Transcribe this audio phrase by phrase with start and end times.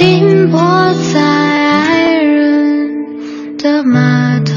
[0.00, 0.58] 停泊
[1.12, 4.54] 在爱人的码头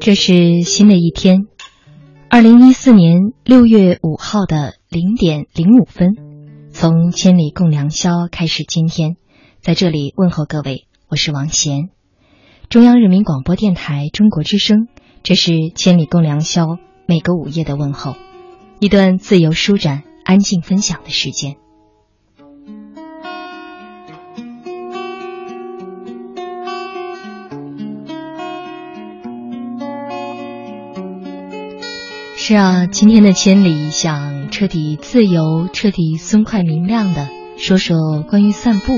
[0.00, 1.48] 这是新的一天，
[2.28, 6.14] 二零一四年六月五号的零点零五分，
[6.70, 8.62] 从千里共良宵开始。
[8.62, 9.16] 今天
[9.60, 11.88] 在这里问候各位，我是王贤，
[12.68, 14.86] 中央人民广播电台中国之声。
[15.26, 16.76] 这是千里共良宵，
[17.06, 18.14] 每个午夜的问候，
[18.78, 21.56] 一段自由舒展、安静分享的时间。
[32.36, 37.96] 是啊，今天的千里想彻底自由、彻底松快明亮的说说
[38.28, 38.92] 关于散步。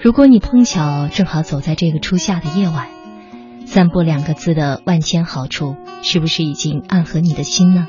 [0.00, 2.88] 如果你碰巧正好走在这个初夏的夜晚，
[3.72, 7.88] 散步两个字的万千好处，是不是已经暗合你的心呢？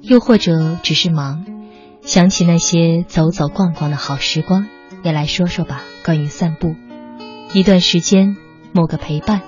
[0.00, 1.44] 又或者只是忙，
[2.02, 4.68] 想起那些走走逛逛的好时光，
[5.02, 5.82] 也来说说吧。
[6.04, 6.76] 关于散步，
[7.52, 8.36] 一段时间，
[8.72, 9.42] 某个陪伴，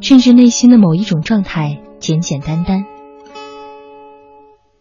[0.00, 2.84] 甚至内心的某一种状态，简简单单。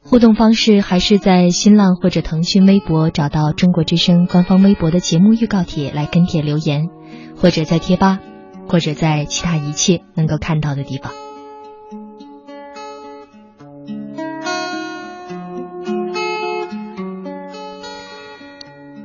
[0.02, 6.90] 互动方式还是在新浪或者腾讯微博找到中国之声官方微博的节目预告帖来跟帖留言，
[7.38, 8.20] 或者在贴吧，
[8.68, 11.12] 或者在其他一切能够看到的地方。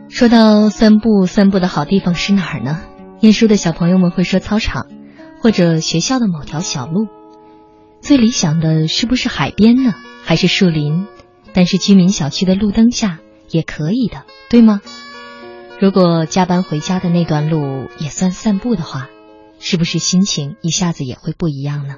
[0.08, 2.80] 说到散步，散步的好地方是哪儿呢？
[3.20, 4.86] 念书的小朋友们会说操场，
[5.42, 7.06] 或者学校的某条小路。
[8.00, 9.94] 最理想的是不是海边呢？
[10.24, 11.06] 还是树林？
[11.52, 13.18] 但是居民小区的路灯下
[13.50, 14.80] 也可以的，对吗？
[15.80, 19.08] 如果加班回家的那段路也算散步的话，
[19.58, 21.96] 是不是心情一下子也会不一样呢？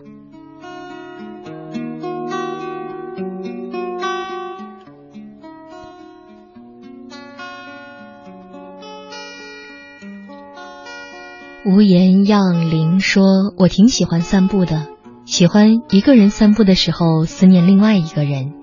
[11.66, 14.86] 无言让林说：“我挺喜欢散步的，
[15.26, 18.54] 喜欢一个人散步的时候思念另外一个人，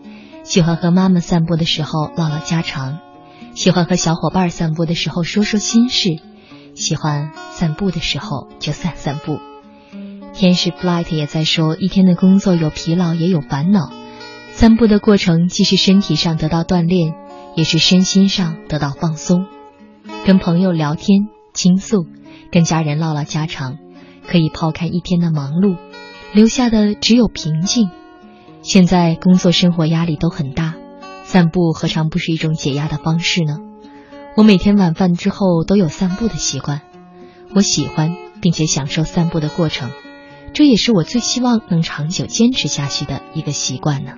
[0.44, 2.98] 喜欢和妈妈散步的时候唠唠家常，
[3.54, 6.20] 喜欢和小伙伴散步的时候说说心事，
[6.76, 9.40] 喜欢散步的时候就散散步。”
[10.34, 13.92] 天使 Flight 也在说：“一天的工作有疲劳也有烦恼，
[14.52, 17.16] 散步的过程既是身体上得到锻炼，
[17.56, 19.46] 也是身心上得到放松，
[20.26, 22.06] 跟朋友聊天倾诉。”
[22.52, 23.78] 跟家人唠唠家常，
[24.26, 25.76] 可以抛开一天的忙碌，
[26.34, 27.90] 留下的只有平静。
[28.62, 30.76] 现在工作生活压力都很大，
[31.24, 33.58] 散步何尝不是一种解压的方式呢？
[34.38, 36.82] 我每天晚饭之后都有散步的习惯，
[37.54, 39.92] 我喜欢并且享受散步的过程，
[40.54, 44.12] 这也是我最希望能长久坚持下去的一个习惯呢。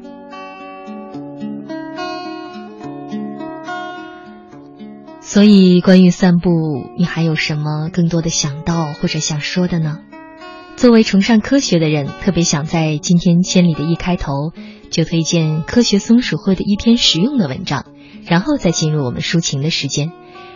[5.21, 6.49] 所以，关于散步，
[6.97, 9.99] 你还有什么更多的想到或者想说的呢？
[10.77, 14.31] 作为崇尚科学的人，特别想在今天千里的一开头
[14.89, 17.85] 就推荐科学松鼠会的一篇实用的文章，
[18.27, 20.11] 然后再进入我们抒情的时间。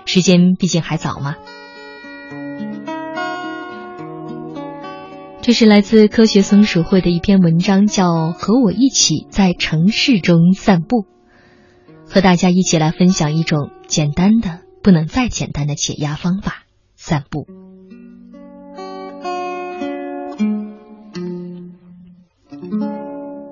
[0.06, 1.36] 时间毕竟还早嘛。
[5.42, 10.98] 这是来自科学松鼠会的一篇文章，叫《和我一起在城市中散步》，
[12.08, 14.60] 和大家一起来分享一种简单的。
[14.84, 16.64] 不能再简单的解压方法，
[16.96, 17.46] 散步。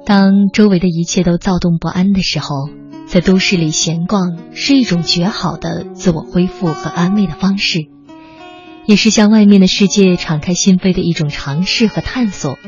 [0.08, 2.68] 当周围的一切都躁动不安的时候，
[3.10, 7.88] 在都市里闲逛是一种绝好的自我恢复和安慰的方式，
[8.86, 12.60] 也是向外面的世界敞开心扉的一种尝试和探索。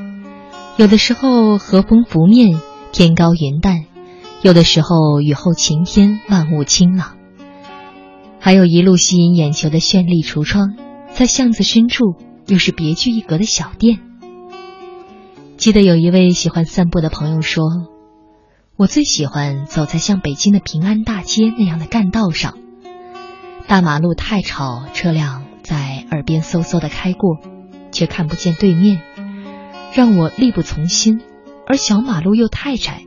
[0.77, 2.59] 有的时候和风拂面，
[2.91, 3.85] 天高云淡；
[4.41, 7.17] 有的时候雨后晴天，万物清朗。
[8.39, 10.75] 还有一路吸引眼球的绚丽橱窗，
[11.13, 12.15] 在巷子深处
[12.47, 13.99] 又是别具一格的小店。
[15.57, 17.65] 记得有一位喜欢散步的朋友说
[18.81, 22.57] ：“我最喜欢走在像北京的平安大街那样的干道上，
[23.67, 27.37] 大马路太吵，车辆在耳边嗖嗖的开过，
[27.91, 28.99] 却看不见对面，
[29.93, 31.21] 让我力不从心。
[31.67, 33.03] 而小马路又太窄，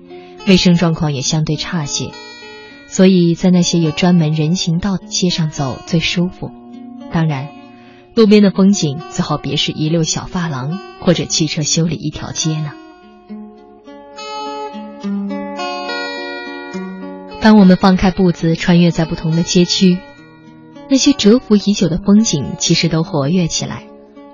[0.46, 2.12] 卫生状况也相对差些。”
[2.86, 6.52] 所以在那些有专门人行道的街上走最舒服。
[7.10, 7.48] 当然，
[8.14, 12.70] 路边的风景最好别是一溜小发廊或者汽车修理一条街呢。
[17.44, 19.98] 当我们放开步子，穿越在不同的街区，
[20.88, 23.84] 那些蛰伏已久的风景其实都活跃起来，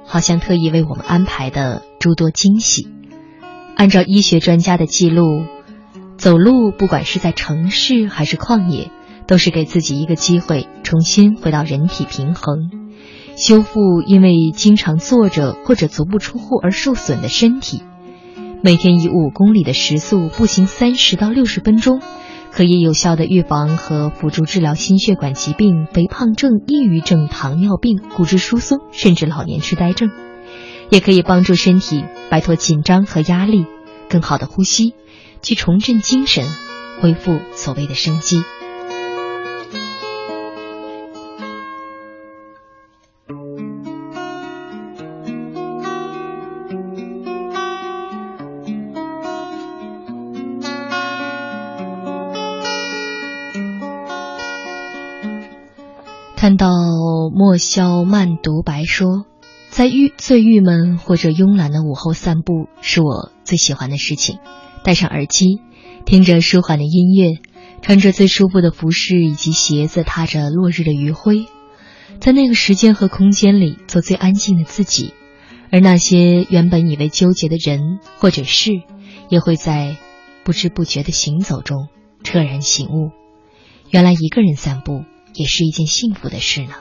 [0.06, 2.86] 好像特意为我们安排的诸多惊喜。
[3.74, 5.42] 按照医学专家的记录。
[6.18, 8.92] 走路，不管是在城市还是旷野，
[9.26, 12.70] 都是给自己一个机会，重新回到人体平衡，
[13.36, 17.82] 修复因为经常坐着或者足不出户而受损的身体。
[18.62, 22.00] 每天以五公里的时速步行三十到六十分钟，
[22.52, 30.10] 可以有效的预防和辅助治疗心血管疾病、肥胖症、抑郁症、糖尿病、骨质疏松，甚至老年痴呆症，
[30.90, 33.66] 也可以帮助身体摆脱紧张和压力，
[34.08, 34.94] 更好的呼吸。
[35.42, 36.44] 去重振精神，
[37.00, 38.42] 恢复所谓的生机。
[56.40, 56.70] 看到
[57.34, 59.26] 莫萧慢独白说，
[59.68, 64.38] 在郁最郁闷或者慵懒的午后散步，是我最喜欢的事情。
[64.82, 65.60] 戴上耳机，
[66.06, 67.36] 听着舒缓的音乐，
[67.82, 71.44] 穿着最舒服的服饰以及鞋子，踏着落日的余晖，
[72.20, 75.12] 在那个时间和空间里做最安静的自己，
[75.70, 78.70] 而那些原本以为纠结的人或者事，
[79.28, 79.98] 也会在
[80.42, 81.88] 不知不觉的行走中
[82.24, 83.10] 彻然醒悟，
[83.90, 86.74] 原来一个人散步也是一件幸福的事呢。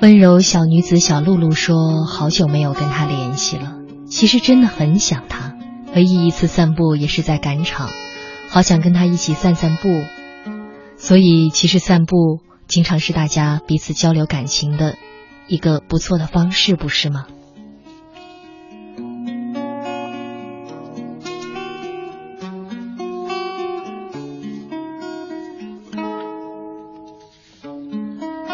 [0.00, 3.74] 温柔小女子小露露说：“好久没有跟他联系了，
[4.08, 5.56] 其实真的很想他。
[5.94, 7.90] 唯一一次散步也是在赶场，
[8.48, 9.88] 好想跟他一起散散步。
[10.96, 14.96] 所以，其实散步经常是大家彼此交流感情的
[15.48, 17.26] 一个不错的方式，不是吗？”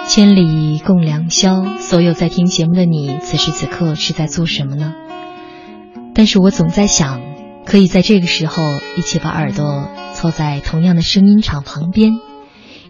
[0.07, 4.95] 千里共良宵，所有在听节目的你，此时此刻是在做什么呢？
[6.15, 7.21] 但是我总在想，
[7.67, 8.63] 可以在这个时候
[8.97, 12.13] 一起把耳朵凑在同样的声音场旁边，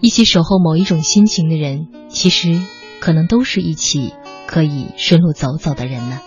[0.03, 2.61] 一起守候某一种心情的人，其实
[3.05, 4.15] 可能都是一起
[4.47, 6.21] 可以顺路走走的人呢。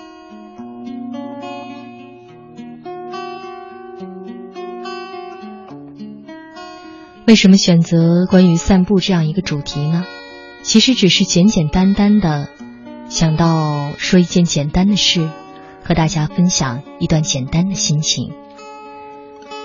[7.25, 10.05] 为什么选择关于散步这样一个主题呢？
[10.61, 12.47] 其实只是简简单单的
[13.09, 15.27] 想到说一件简单的事，
[15.83, 18.33] 和大家分享一段简单的心情。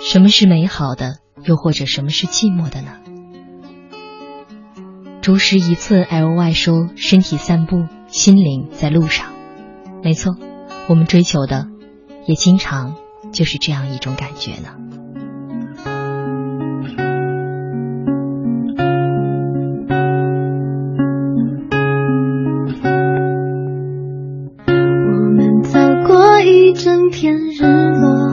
[0.03, 3.02] 什么是美好的，又或者什么是寂寞的呢？
[5.23, 9.29] 竹石一寸 L Y 说：“身体散步，心灵在路上。”
[10.03, 10.35] 没错，
[10.89, 11.69] 我们追求的
[12.27, 12.97] 也经常
[13.31, 14.71] 就是这样一种感觉呢。
[24.67, 24.73] 我
[25.37, 28.33] 们走过一整片日落，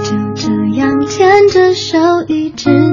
[0.00, 1.96] 就这样牵着手
[2.26, 2.91] 一直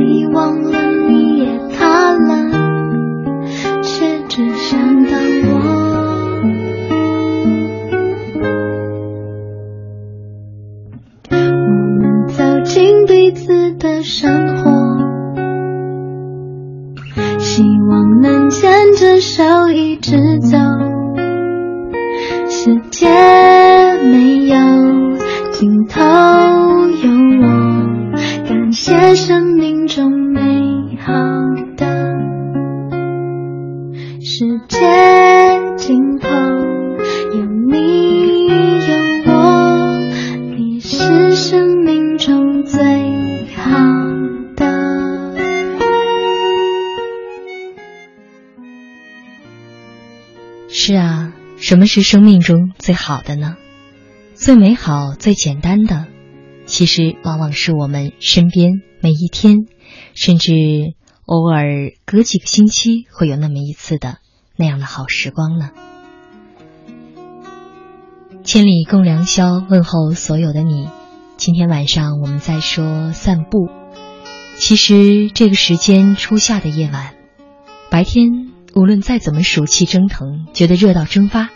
[0.00, 0.89] 你忘了。
[51.92, 53.56] 是生命中最好的呢？
[54.36, 56.06] 最美好、最简单的，
[56.64, 59.66] 其实往往是我们身边每一天，
[60.14, 60.52] 甚至
[61.24, 64.18] 偶尔隔几个星期会有那么一次的
[64.54, 65.70] 那样的好时光呢。
[68.44, 70.88] 千里共良宵，问候所有的你。
[71.38, 73.68] 今天晚上我们在说散步。
[74.54, 77.14] 其实这个时间，初夏的夜晚，
[77.90, 78.28] 白天。
[78.76, 81.50] 无论再怎么暑气蒸腾，觉得热到蒸发，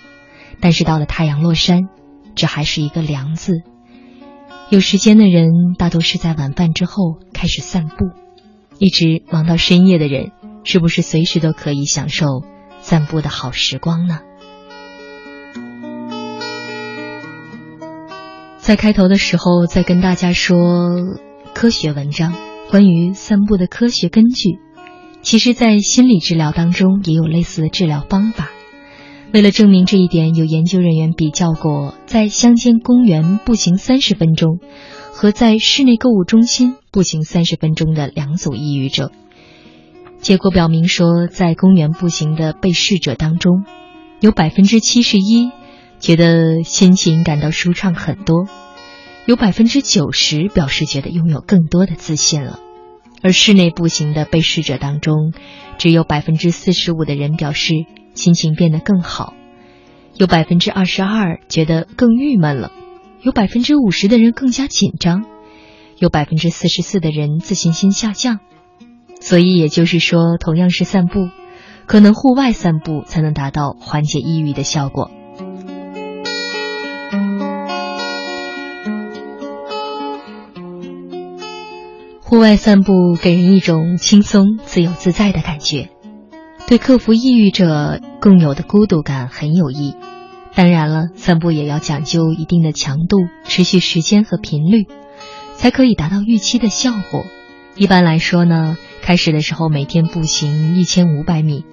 [0.64, 1.90] 但是到了太阳落山，
[2.35, 3.52] 这还是一个凉字。
[4.71, 8.06] 有时间的人，大多是在晚饭之后开始散步，
[8.78, 10.33] 一直忙到深夜的人，
[10.64, 12.25] 是不是随时都可以享受
[12.80, 14.21] 散步的好时光呢？
[18.56, 20.56] 在开头的时候，再跟大家说
[21.52, 22.33] 科学文章，
[22.71, 24.59] 关于散步的科学根据。
[25.21, 28.49] 其实，在心理治疗当中也有类似的治疗方法。
[29.35, 34.61] 为了证明这一点，有研究人员比较过在乡间公园步行三十分钟
[35.12, 39.11] 和在室内购物中心步行三十分钟的两组抑郁症。
[40.21, 43.64] 结果表明说，在公园步行的被试者当中，
[44.21, 45.50] 有百分之七十一
[45.99, 48.47] 觉得心情感到舒畅很多，
[49.26, 52.61] 有百分之九十表示觉得拥有更多的自信了。
[53.21, 55.33] 而室内步行的被试者当中，
[55.76, 57.75] 只有百分之四十五的人表示
[58.14, 59.35] 心情变得更好，
[60.16, 62.73] 有百分之二十二觉得更郁闷了，
[63.21, 65.25] 有百分之五十的人更加紧张，
[65.99, 68.41] 有百分之四十四的人自信心下降。
[69.21, 71.28] 所以也就是说，同样是散步，
[71.86, 75.10] 可能户外散步才能达到缓解抑郁的效果。
[82.21, 85.89] 户外散步给人一种轻松、自由自在的感觉，
[86.67, 89.95] 对克服抑郁者共有的孤独感很有益。
[90.55, 94.87] 当然了，散步也要讲究一定的强度、持续时间和频率，
[95.57, 97.25] 才可以达到预期的效果。
[97.77, 101.65] 一般来说呢，开始的时候每天步行一千五百米，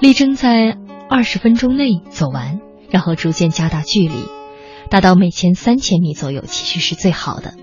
[0.00, 4.14] 力争在二十分钟内走完，然后逐渐加大距离，
[4.90, 7.54] 达到每天三千米左右，其实是最好的。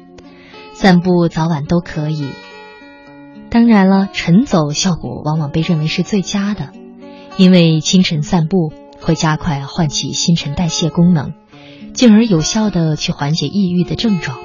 [0.73, 2.27] 散步早晚都可以，
[3.51, 6.69] 当然了，晨走效果往往被认为是最佳的，
[7.35, 11.33] 因为清晨散步会加快唤起新陈代谢功能，
[11.93, 14.37] 进而有效的去缓解抑郁的症状。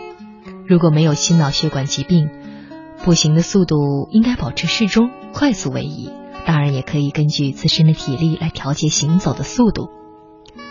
[0.66, 2.29] 如果没有心脑血管疾病，
[3.05, 6.11] 步行的速度应该保持适中，快速为宜。
[6.45, 9.88] 当然，也可以根据自身的体力来调节行走的速度。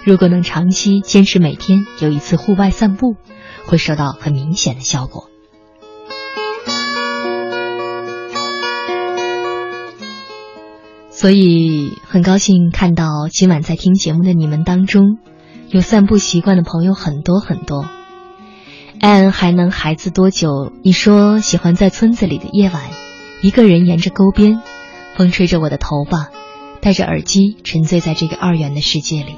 [0.04, 3.15] 如果能长期坚持每天有一次户外散步，
[3.65, 5.30] 会收到很明显的效果。
[11.15, 15.17] 所以很高兴看到今晚在听节目的你们当中，
[15.69, 17.86] 有散步习惯的朋友很多很多。
[18.99, 20.73] 安还能孩子多久？
[20.84, 22.84] 你说喜欢在村子里的夜晚，
[23.41, 24.62] 一个人沿着沟边，
[25.15, 26.32] 风吹着我的头发，
[26.82, 29.38] 戴着耳机，沉醉在这个二元的世界里，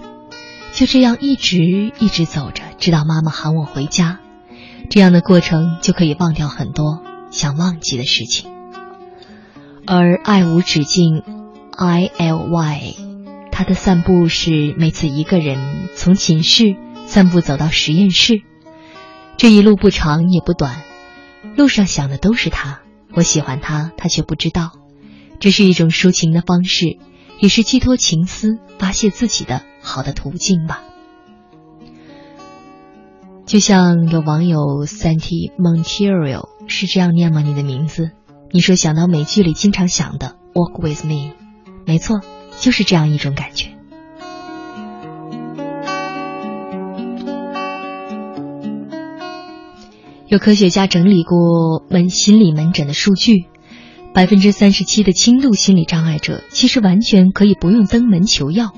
[0.74, 1.60] 就这样一直
[2.00, 4.18] 一直走着，直到妈妈喊我回家。
[4.90, 8.50] 这样的过程就可以忘掉很多想忘记的事情，
[9.86, 11.37] 而爱无止境。
[11.80, 12.96] I L Y，
[13.52, 18.42] 他的散步是每次一个人从寝室散步走到实验室，
[19.38, 20.82] 这一路不长也不短，
[21.56, 22.80] 路上想的都是他。
[23.14, 24.72] 我喜欢他，他却不知道。
[25.40, 26.98] 这是一种抒情的方式，
[27.40, 30.82] 也是寄托情思、发泄自己的好的途径吧。
[33.46, 37.42] 就像有网友 Santi Monteiro 是这样念吗？
[37.42, 38.10] 你的名字？
[38.52, 41.34] 你说想到美剧里经常想的 Walk with me。
[41.88, 42.20] 没错，
[42.60, 43.70] 就是这样一种感觉。
[50.28, 53.46] 有科学家整理过门心理门诊的数据，
[54.14, 58.74] 百分之三十七的轻度心理障碍者其实完全可以不用登门求药，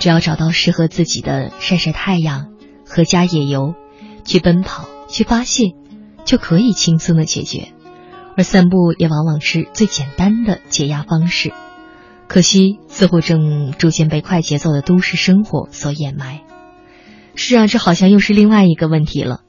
[0.00, 2.48] 只要找到适合自己的晒晒太阳、
[2.84, 3.76] 和家野游、
[4.24, 5.76] 去奔跑、去发泄，
[6.24, 7.68] 就可以轻松的解决。
[8.36, 11.52] 而散步也往往是最简单的解压方式。
[12.32, 16.40] 可惜似乎正逐渐被快节奏的都市生活所掩埋。
[17.34, 19.42] 是啊，这好像又是另外一个问题了：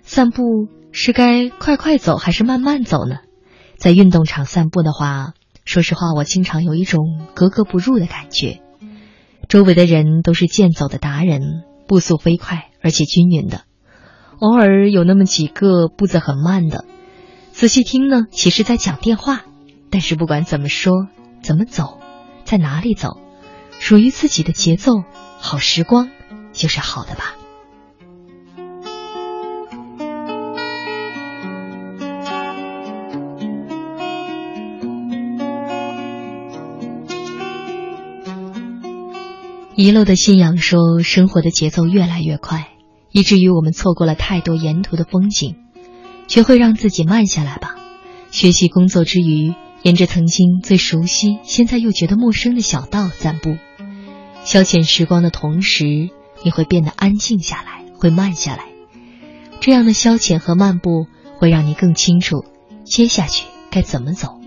[0.00, 0.42] 散步
[0.90, 3.16] 是该快快走还是慢慢走呢？
[3.76, 5.34] 在运动场散步的话，
[5.66, 8.62] 说实话，我经常有一种格格不入的感觉。
[9.46, 11.42] 周围的人都是健走的达人，
[11.86, 13.64] 步速飞快而且均匀的，
[14.38, 16.86] 偶尔有那么几个步子很慢的。
[17.52, 19.42] 仔细听呢，其实在讲电话。
[19.90, 21.08] 但是不管怎么说，
[21.42, 21.99] 怎么走，
[22.50, 23.16] 在哪里走，
[23.78, 25.04] 属于自己的节奏，
[25.38, 26.10] 好时光
[26.52, 27.36] 就是好的吧。
[39.76, 42.66] 遗漏的信仰说，生活的节奏越来越快，
[43.12, 45.54] 以至于我们错过了太多沿途的风景，
[46.26, 47.76] 学会让自己慢下来吧。
[48.32, 53.56] 学习工作之余，沿着曾经最熟悉、现在又觉得陌生的小道散步，
[54.44, 56.10] 消遣时光的同时，
[56.42, 58.66] 你会变得安静下来，会慢下来。
[59.60, 61.06] 这样的消遣和漫步，
[61.38, 62.44] 会让你更清楚
[62.84, 64.40] 接下去该怎么走。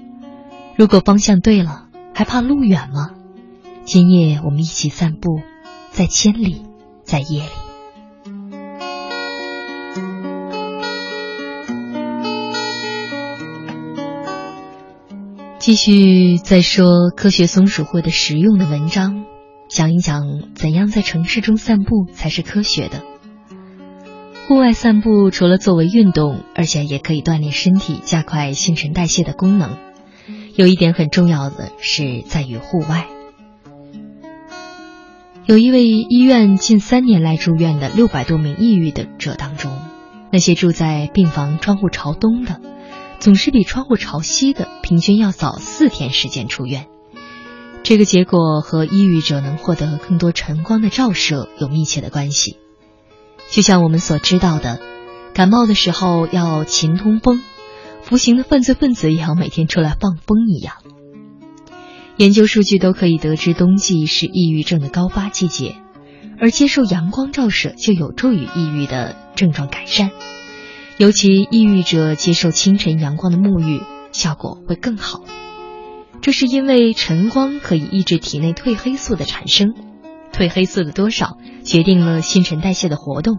[0.76, 3.12] 如果方向对了，还怕路远吗？
[3.86, 5.42] 今夜我们一起散步，
[5.92, 6.62] 在千里，
[7.04, 7.63] 在夜里。
[15.64, 19.24] 继续再说科学松鼠会的实用的文章，
[19.70, 23.02] 讲一讲怎样在城市中散步才是科学的。
[24.46, 29.78] 户外散步除了作为运动，而且也可以锻炼身体、加快新陈代谢的功能。
[30.54, 33.08] 有一点很重要的是在于户外。
[35.46, 39.72] 有一位医院近三年来住院的六百多名抑郁的者当中，
[40.30, 42.60] 那些住在病房窗户朝东的，
[43.24, 46.88] 总是比窗户朝西的平均要早四天时间出院。
[47.82, 52.58] 这个结果和抑郁者能获得更多晨光的照射有密切的关系。
[53.50, 54.82] 就像我们所知道的，
[55.34, 57.42] 感冒的时候要勤通风，
[58.02, 60.76] 服刑的犯罪分子也要每天出来放风一样。
[62.18, 65.78] 研究数据都可以得知，冬季是抑郁症的高发季节，
[66.42, 70.12] 而接受阳光照射就有助于抑郁的症状改善。
[70.98, 75.22] 尤其抑郁者接受清晨阳光的沐浴，效果会更好。
[76.22, 79.74] 这是因为晨光可以抑制体内褪黑素的产生，
[80.32, 83.38] 褪黑素的多少决定了新陈代谢的活动，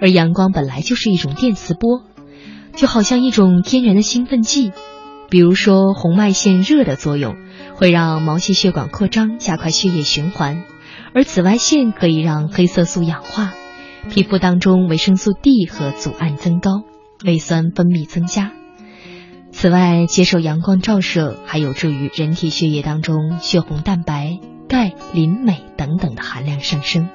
[0.00, 2.02] 而阳光本来就是一种电磁波，
[2.74, 4.72] 就好像一种天然的兴奋剂，
[5.30, 7.36] 比如说红外线热的作用。
[7.74, 10.64] 会让毛细血管扩张，加快血液循环；
[11.14, 13.52] 而紫外线可以让黑色素氧化，
[14.10, 16.82] 皮肤当中维生素 D 和组胺增高，
[17.24, 18.52] 胃酸分泌增加。
[19.52, 27.08] 此外，接受阳光照射还有助于人体血液当中血红蛋白、钙、磷、镁等等的含量上升。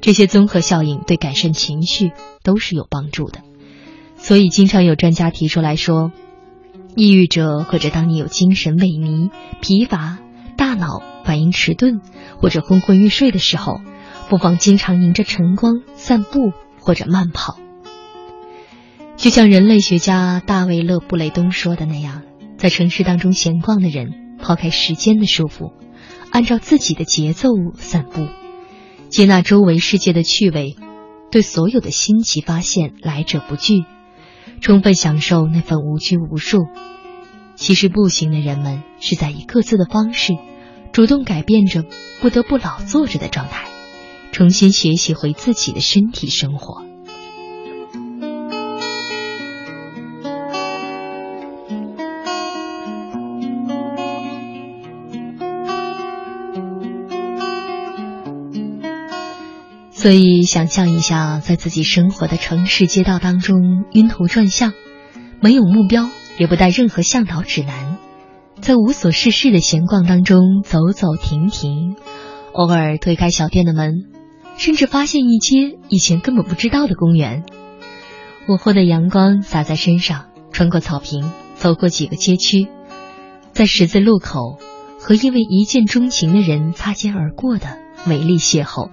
[0.00, 3.40] 这些综合效应对改善情绪都是有帮助的。
[4.16, 6.12] 所以，经常有专家提出来说。
[6.96, 10.18] 抑郁者，或者当你有精神萎靡、疲乏、
[10.56, 12.00] 大脑反应迟钝
[12.40, 13.80] 或者昏昏欲睡的时候，
[14.30, 17.58] 不妨经常迎着晨光散步或者慢跑。
[19.16, 22.22] 就像人类学家大卫·勒布雷东说的那样，
[22.56, 25.72] 在城市当中闲逛的人，抛开时间的束缚，
[26.30, 28.28] 按照自己的节奏散步，
[29.08, 30.76] 接纳周围世界的趣味，
[31.32, 33.84] 对所有的新奇发现来者不拒。
[34.60, 36.66] 充分享受那份无拘无束。
[37.56, 40.34] 其实，步行的人们是在以各自的方式，
[40.92, 41.84] 主动改变着
[42.20, 43.66] 不得不老坐着的状态，
[44.32, 46.84] 重新学习回自己的身体生活。
[59.92, 63.58] 所以，想象一下，在自己生活的城市街道当中
[63.92, 64.72] 晕头转向，
[65.42, 67.98] 没有目标，也不带任何向导指南，
[68.62, 71.96] 在无所事事的闲逛当中走走停停，
[72.54, 74.06] 偶尔推开小店的门，
[74.60, 77.44] 甚至发现一些以前根本不知道的公园。
[78.46, 82.68] 午后的阳光洒在身上，穿过草坪，走过几个街区，
[83.52, 84.58] 在十字路口
[84.98, 88.90] 和一位一见钟情的人擦肩而过的美丽邂逅。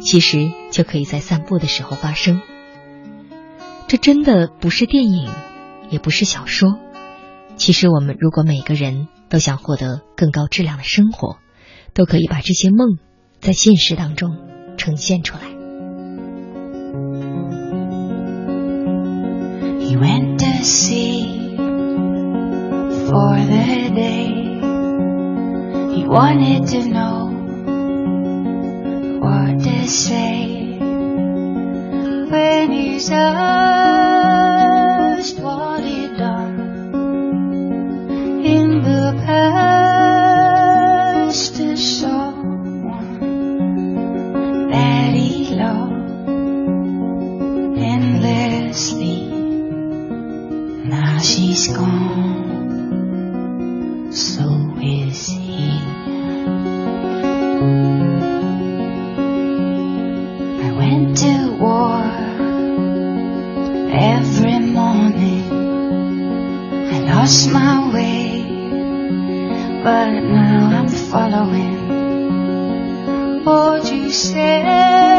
[0.00, 2.42] 其实就可以在散步的时候发生。
[3.88, 5.30] 这真的不是电影，
[5.88, 6.78] 也不是小说。
[7.56, 11.38] 其实我们如果每个人都想获得更高质量的生活，
[11.94, 12.98] 都可以把这些梦
[13.40, 14.36] 在现实当中
[14.77, 15.43] 呈现出来。
[25.93, 27.29] He wanted to know
[29.19, 30.77] what they say
[32.29, 33.39] when he's asked
[35.39, 36.93] what he done
[38.43, 40.61] in the past
[41.57, 42.24] to someone
[51.56, 53.32] She's gone,
[54.12, 54.44] so
[54.78, 55.70] is he.
[60.60, 62.02] I went to war
[63.90, 65.48] every morning.
[66.92, 68.44] I lost my way,
[69.82, 71.76] but now I'm following
[73.44, 75.15] what you said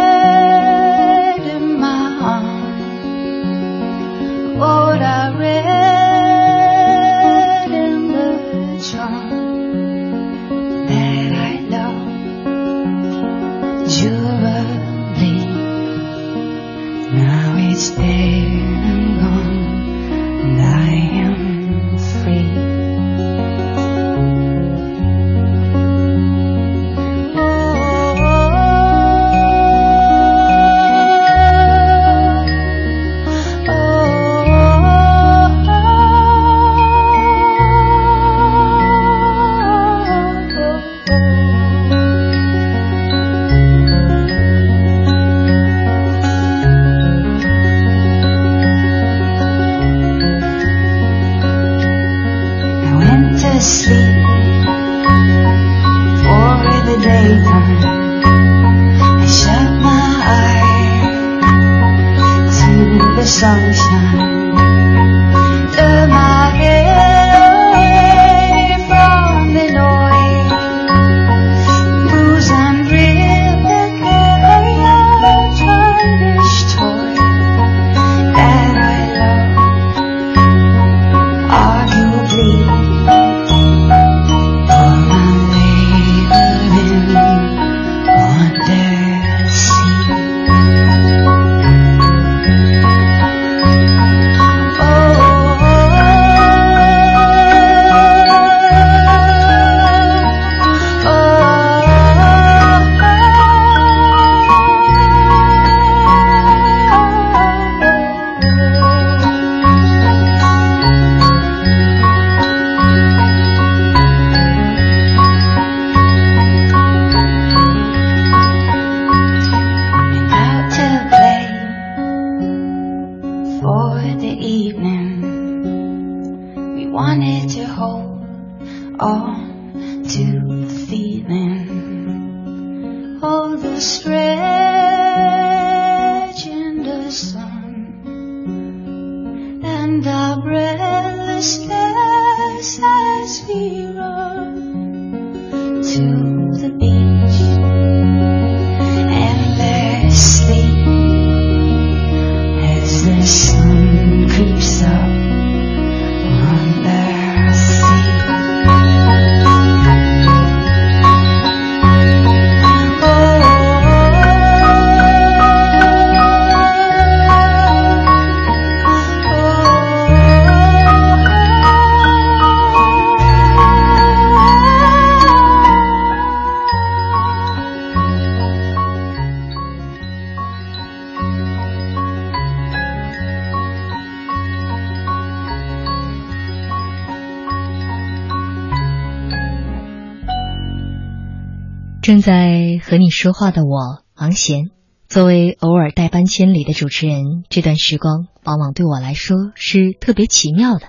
[192.07, 194.69] 正在和你说话的我，王贤，
[195.09, 200.87] 作为偶尔代班千里的主持人，这段时光往往对我来说是特别奇妙的。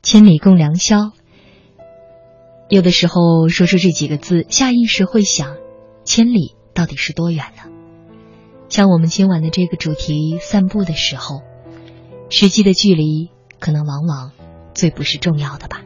[0.00, 1.10] 千里共良宵，
[2.68, 5.56] 有的时候说出这几个字，下意识会想，
[6.04, 7.72] 千里到底是多远呢？
[8.68, 11.40] 像我们今晚的这个主题，散步的时候，
[12.30, 14.30] 实际的距离可能往往
[14.72, 15.82] 最不是重要的吧。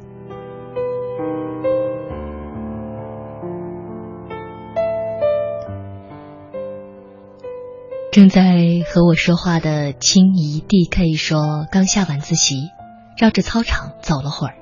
[8.12, 12.68] 正在和我说话的青怡 D.K 说，刚下晚自习，
[13.16, 14.56] 绕着操场走了会儿，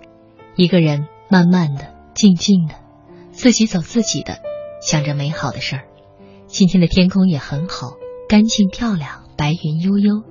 [0.54, 2.76] 一个人慢慢的、静静的，
[3.32, 4.38] 自己走自己的，
[4.80, 5.82] 想着美好的事儿。
[6.46, 7.94] 今天的天空也很好，
[8.28, 10.22] 干净漂亮，白云悠悠，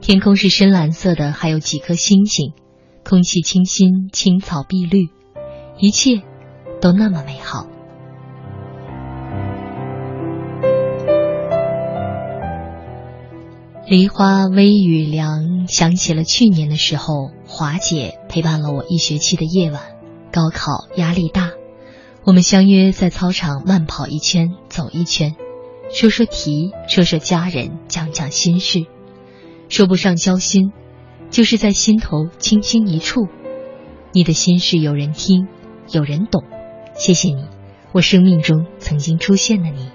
[0.00, 2.54] 天空是深蓝色的，还有几颗星星，
[3.04, 5.10] 空气清新，青草碧绿，
[5.78, 6.22] 一切
[6.80, 7.68] 都那么美好。
[13.88, 19.80] 梨花微雨凉，想起了去年的时候，华姐陪伴了我一学期的夜晚。
[20.30, 21.52] 高考压力大，
[22.22, 25.36] 我们相约在操场慢跑一圈，走一圈，
[25.90, 28.84] 说说题，说说家人，讲讲心事。
[29.70, 30.70] 说不上交心，
[31.30, 33.26] 就是在心头轻轻一触。
[34.12, 35.48] 你的心事有人听，
[35.90, 36.44] 有人懂。
[36.94, 37.46] 谢谢你，
[37.92, 39.88] 我生命中曾经出现的你。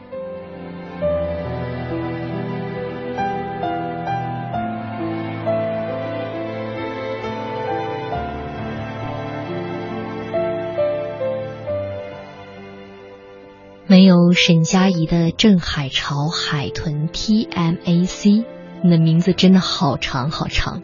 [13.94, 18.44] 没有沈佳宜的郑海潮海豚 T M A C，
[18.84, 20.82] 你的名字真的好长好长。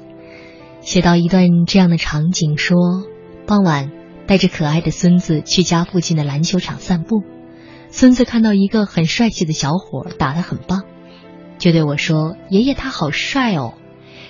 [0.81, 2.77] 写到一段这样的场景：说
[3.47, 3.91] 傍晚
[4.27, 7.23] 带着可爱的孙子去家附近的篮球场散步，
[7.89, 10.83] 孙子看到一个很帅气的小伙打得很棒，
[11.57, 13.73] 就对我说：“爷爷他好帅哦。”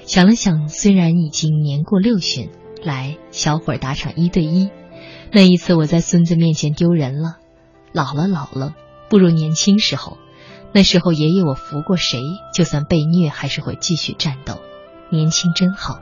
[0.07, 2.47] 想了想，虽然已经年过六旬，
[2.81, 4.69] 来小伙打场一对一。
[5.33, 7.38] 那一次我在孙子面前丢人了。
[7.91, 8.73] 老了老了，
[9.09, 10.17] 不如年轻时候。
[10.71, 12.21] 那时候爷爷我服过谁，
[12.53, 14.61] 就算被虐还是会继续战斗。
[15.09, 15.99] 年轻真好。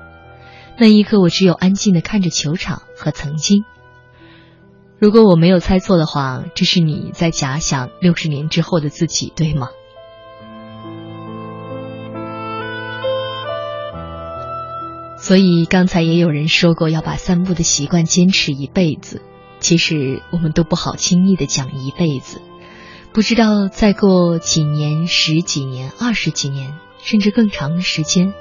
[0.77, 3.63] 那一刻我只有安静的看着球场和曾经。
[4.99, 9.69] 如果我没有猜错的话，这是你在假想六十年之后的自己，对吗？
[15.17, 19.21] 所以刚才也有人说过要把散步的习惯坚持一辈子。
[19.59, 22.41] 其实我们都不好轻易的讲一辈子，
[23.11, 28.33] 不知道再过几年、十几年、二十几年，甚至更长的时间，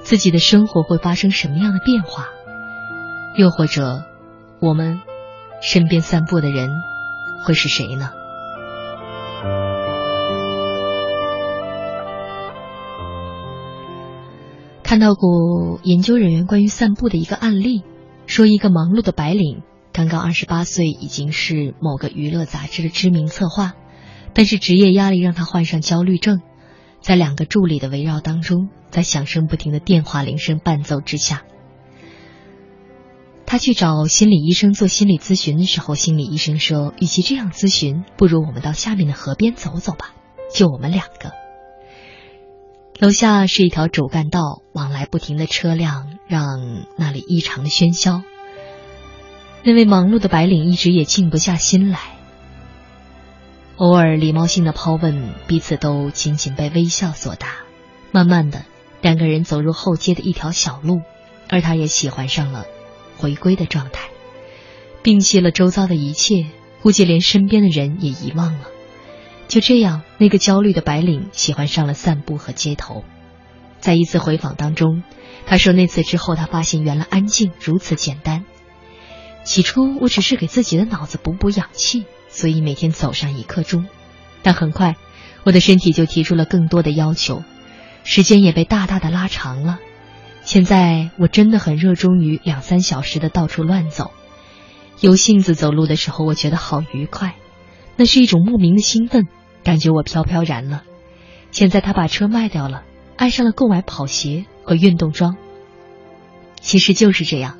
[0.00, 2.28] 自己的生活会发生什么样的变化？
[3.36, 4.04] 又或者，
[4.60, 5.00] 我们
[5.60, 6.70] 身边散步的人
[7.44, 8.10] 会是谁呢？
[14.82, 17.82] 看到过研究人员关于散步的一个案例，
[18.26, 19.62] 说一个忙碌的白领。
[19.96, 23.72] 刚刚二十八岁，已经是某个娱乐杂志的知名策划，
[24.34, 26.42] 但是职业压力让他患上焦虑症。
[27.00, 31.44] 在两个助理的围绕当中，在响声不停的电话铃声伴奏之下，
[33.46, 40.14] 他去找心理医生做心理咨询的时候，心理医生说：“与其这样咨询，不如我们到下面的河边走走吧，
[40.52, 41.32] 就我们两个。”
[43.00, 48.20] 楼下是一条主干道，往来不停的车辆让那里异常的喧嚣。
[49.66, 51.98] 那位忙碌的白领一直也静不下心来，
[53.74, 57.48] 偶尔礼貌性的抛问，彼此都仅仅被微笑所答。
[58.12, 58.62] 慢慢的，
[59.02, 61.00] 两个人走入后街的一条小路，
[61.48, 62.64] 而他也喜欢上了
[63.16, 64.10] 回归的状态，
[65.02, 66.46] 摒弃了周遭的一切，
[66.80, 68.68] 估计连身边的人也遗忘了。
[69.48, 73.02] 就这样，那个焦虑的白领喜欢上了散步和街头。
[73.80, 75.02] 在一次回访当中，
[75.44, 78.44] 他说那次之后，他发现原来安静如此简单。
[79.46, 83.86] 起初我只是给自己的脑子补补氧气，所以每天走上一刻钟。
[84.42, 84.96] 但很快，
[85.44, 87.44] 我的身体就提出了更多的要求，
[88.02, 89.78] 时间也被大大的拉长了。
[90.42, 94.10] 现在我真的很热衷于两三小时的到处乱走，
[95.00, 97.36] 有性子走路的时候，我觉得好愉快，
[97.94, 99.28] 那是一种莫名的兴奋，
[99.62, 100.82] 感觉我飘飘然了。
[101.52, 102.82] 现在他把车卖掉了，
[103.16, 105.36] 爱上了购买跑鞋和运动装。
[106.60, 107.58] 其实就是这样。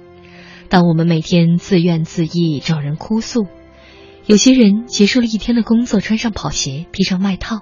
[0.69, 3.47] 当我们每天自怨自艾，找人哭诉；
[4.27, 7.61] 有些人结束了一天的工作，穿上跑鞋，披上外套，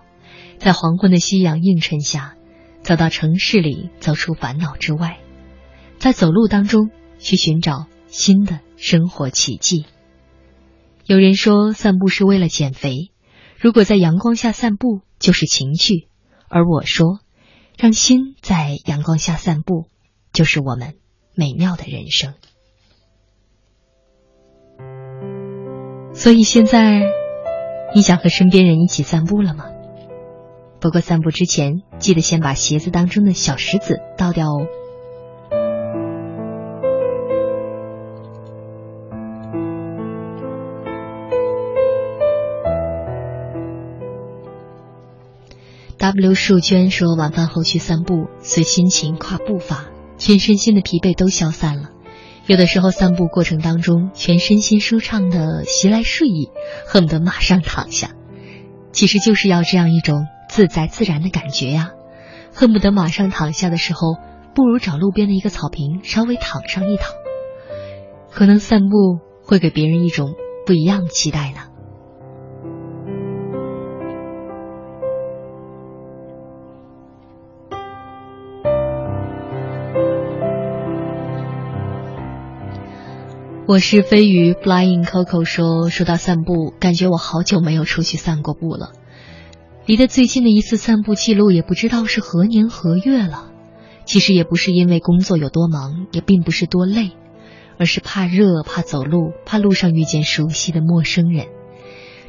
[0.59, 2.35] 在黄昏的夕阳映衬下，
[2.83, 5.19] 走到城市里，走出烦恼之外，
[5.99, 9.85] 在走路当中去寻找新的生活奇迹。
[11.05, 13.11] 有人说，散步是为了减肥；
[13.59, 16.09] 如果在阳光下散步，就是情趣；
[16.49, 17.21] 而我说，
[17.77, 19.89] 让心在阳光下散步，
[20.33, 20.95] 就是我们
[21.35, 22.33] 美妙的人生。
[26.15, 27.03] 所以现在，
[27.95, 29.67] 你想和身边人一起散步了吗？
[30.81, 34.67] 不过散步之前，记得先把鞋子当中的小石子倒掉哦。
[45.99, 49.87] W 树娟说，晚饭后去散步，随心情跨步伐，
[50.17, 51.91] 全身心的疲惫都消散了。
[52.47, 56.51] 有的时候散步过程当中，全身心舒畅的袭来睡意，
[56.87, 58.11] 恨不得马上躺下。
[58.93, 61.93] 其实就是要这样一种自在自然的感觉呀，
[62.53, 64.17] 恨不得马上躺下的时候，
[64.55, 67.15] 不如找路边的一个草坪稍微躺上一躺。
[68.31, 70.35] 可能散步会给别人一种
[70.67, 71.74] 不一样的期待呢？
[83.75, 88.93] 我是飞鱼 Flying Coco 说，说到散步，感觉我好久没有出去散过步了。
[89.85, 93.51] 离得最近的一次散步记录，也不知道是何年何月了。
[94.05, 97.11] 其实也不是因为工作有多忙，也并不是多累，
[97.77, 101.47] 而是怕热、怕走路、怕路上遇见熟悉的陌生人。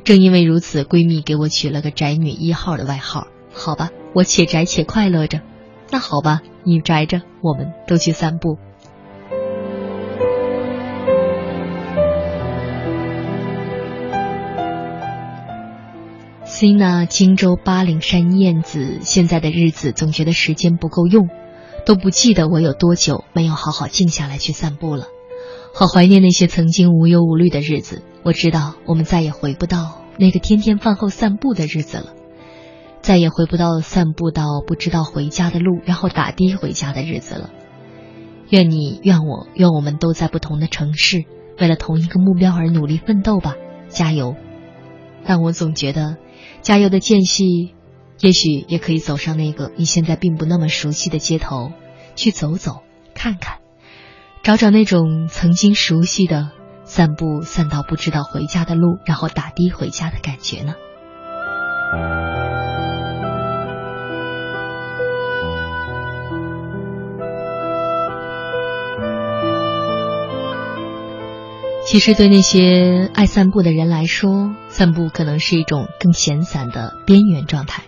[0.04, 3.28] 正因为如此，闺蜜给我取了个“宅女一号”的外号。
[3.54, 5.42] 好吧，我且宅且快乐着。
[5.92, 8.58] 那好吧，你宅着，我们都去散步。
[16.56, 21.28] 新娜，荆州巴陵山燕子，现在的日子总觉得时间不够用，
[21.86, 25.08] 都不记得我有多久没有好好静下来去散步了。
[25.74, 28.04] 好怀念那些曾经无忧无虑的日子。
[28.24, 32.14] 我知道我们再也回不到那个天天饭后散步的日子了，
[33.02, 37.50] 再也回不到散步到不知道回家的路，然后打的回家的日子了。
[38.50, 41.26] 愿你，愿我，愿我们都在不同的城市，
[41.60, 43.56] 为了同一个目标而努力奋斗吧，
[43.90, 44.38] 加油！
[45.26, 46.16] 但我总觉得。
[46.66, 47.76] 加油的间隙，
[48.20, 51.72] 也许也可以走上那个你现在并不那么熟悉的街头，
[52.16, 52.82] 去走走
[53.14, 53.60] 看看，
[54.42, 56.50] 找找那种曾经熟悉的
[56.84, 60.74] 散步散到不知道回家的路，然后打的回家的感觉呢。
[71.86, 77.84] 其实，对那些爱散步的人来说，散步可能是一种更闲散的边缘状态。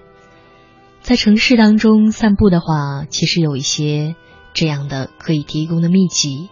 [1.02, 4.16] 在城市当中散步的话，其实有一些
[4.54, 6.48] 这样的可以提供的秘籍，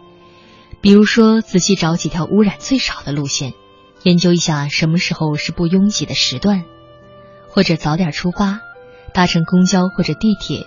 [0.81, 3.53] 比如说仔细找几条污染最少的路线，
[4.01, 6.63] 研究一下什么时候是不拥挤的时段，
[7.47, 8.61] 或者早点出发，
[9.13, 10.65] 搭乘公交或者地铁，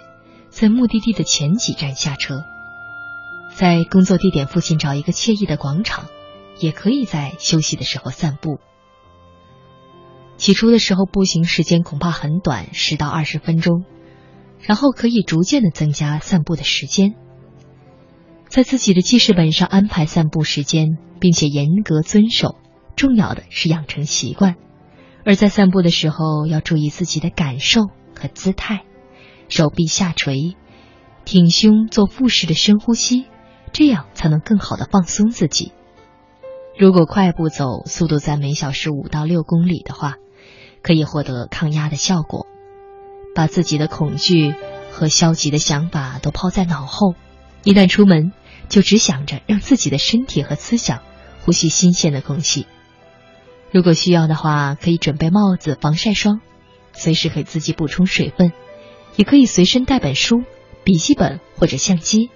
[0.49, 2.45] 在目的地的前几站下车，
[3.53, 6.05] 在工作地点附近找一个惬意的广场。
[6.61, 8.59] 也可以在休息的时候散步。
[10.37, 13.85] 起初的时候，步行时间恐怕很短，十到二十分钟，
[14.61, 17.15] 然后可以逐渐的增加散步的时间。
[18.49, 22.57] 在自己的记事本上安排散步时间，并且严格遵守。
[22.97, 24.57] 重要的是养成习惯，
[25.25, 27.83] 而在散步的时候要注意自己的感受
[28.19, 28.83] 和姿态，
[29.49, 30.57] 手臂下垂，
[31.25, 33.27] 挺胸做腹式的深呼吸，
[33.73, 35.71] 这样才能更好的放松自己。
[36.79, 40.15] 如果快步走，速度在每小时五到六公里的话，
[40.81, 42.47] 可以获得抗压的效果。
[43.35, 44.55] 把自己的恐惧
[44.93, 47.17] 和消极的想法都抛在脑后，
[47.65, 48.33] 一旦出门，
[48.69, 51.03] 就只想着让自己的身体和思想
[51.45, 52.69] 呼吸新鲜的空气。
[53.73, 56.41] 如果需要的话，可以准备帽子、防晒霜，
[56.93, 58.53] 随时给自己补充水分。
[59.17, 60.45] 也可以随身带本书、
[60.85, 62.31] 笔记本或者相机。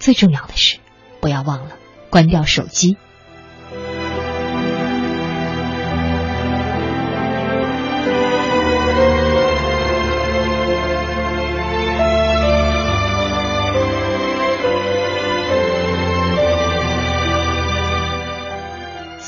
[0.00, 0.78] 最重要的是，
[1.20, 1.76] 不要忘了
[2.10, 2.96] 关掉手机。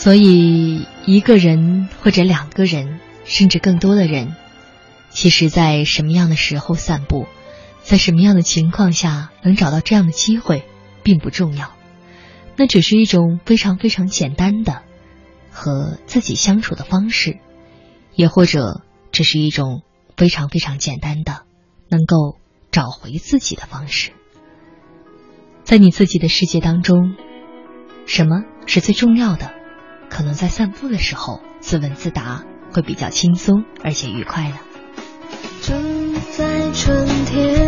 [0.04, 4.36] 所以，一个人或者两个人，甚至更多的人，
[5.08, 7.26] 其实，在什么样的时候散步，
[7.80, 10.66] 在什么样的情况下能找到这样的机会，
[11.02, 11.72] 并不重要。
[12.54, 14.82] 那只是一种非常非常简单的
[15.50, 17.38] 和自己相处的方式，
[18.14, 19.80] 也或者只是一种
[20.18, 21.44] 非常非常简单的
[21.88, 22.36] 能够
[22.70, 24.10] 找回自己的方式。
[25.62, 27.16] 在你自己的世界当中，
[28.04, 29.53] 什么是最重要的？
[30.14, 34.60] 可能在散步的时候自问自答会比较轻松而且愉快了。
[35.60, 37.63] 正在春天，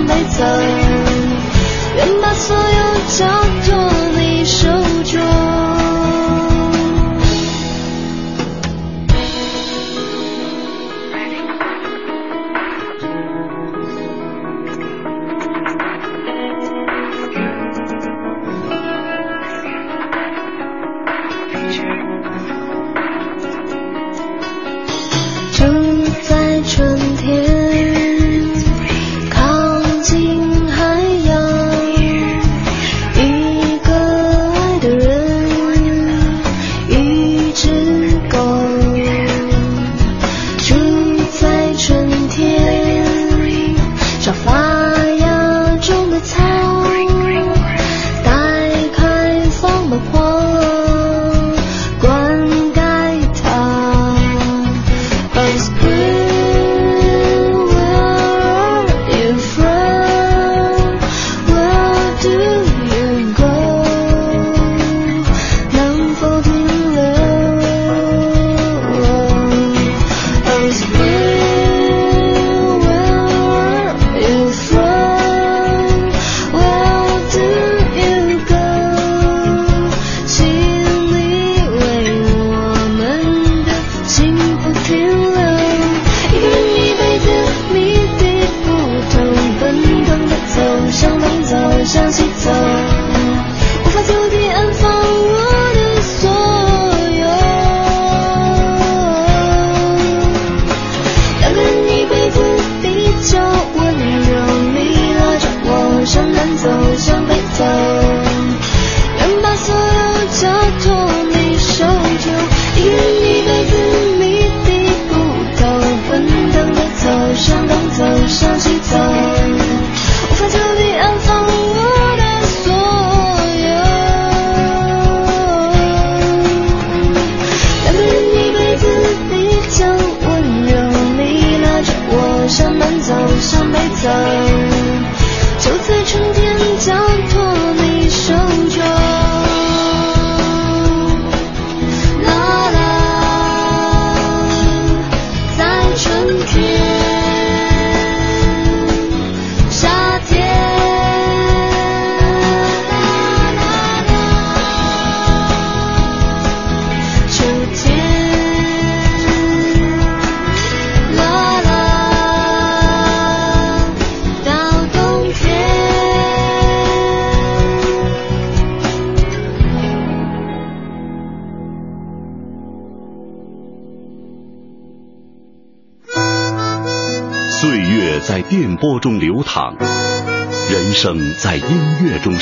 [0.00, 0.44] 没走
[1.96, 2.75] 愿把所有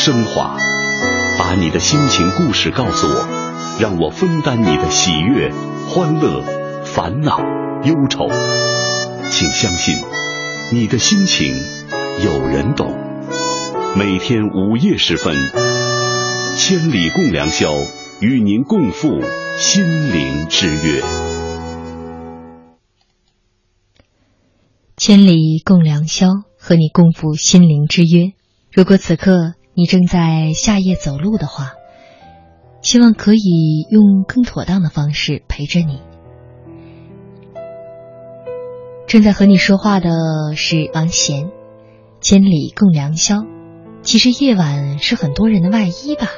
[0.04, 0.58] 升华。
[1.38, 3.26] 把你的心情故事告诉我，
[3.80, 5.50] 让我分担你的喜悦、
[5.88, 6.42] 欢乐、
[6.84, 7.38] 烦恼、
[7.84, 8.28] 忧愁。
[9.30, 9.96] 请相信，
[10.74, 11.54] 你的心情
[12.22, 12.92] 有人懂。
[13.96, 15.34] 每天午夜时分，
[16.54, 17.72] 千里共良宵，
[18.20, 19.22] 与您共赴
[19.58, 21.02] 心灵之约。
[24.98, 26.28] 千里共良宵，
[26.58, 28.34] 和你共赴心灵之约。
[28.70, 31.72] 如果此刻你正在夏夜走路的话，
[32.80, 36.00] 希望可以用更妥当的方式陪着你。
[39.08, 41.50] 正在和你说话的是王贤。
[42.20, 43.44] 千里共良宵，
[44.00, 46.28] 其实夜晚是很多人的外衣吧？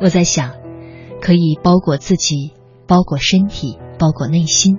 [0.00, 0.54] 我在想，
[1.20, 2.52] 可以包裹自己，
[2.88, 4.76] 包裹身体，包裹内心。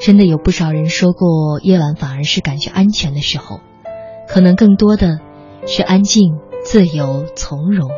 [0.00, 3.60] 真的有不少人说过，夜晚反而是感觉安全的时候，
[4.26, 5.20] 可能更多的
[5.66, 7.90] 是安静、自由、从容，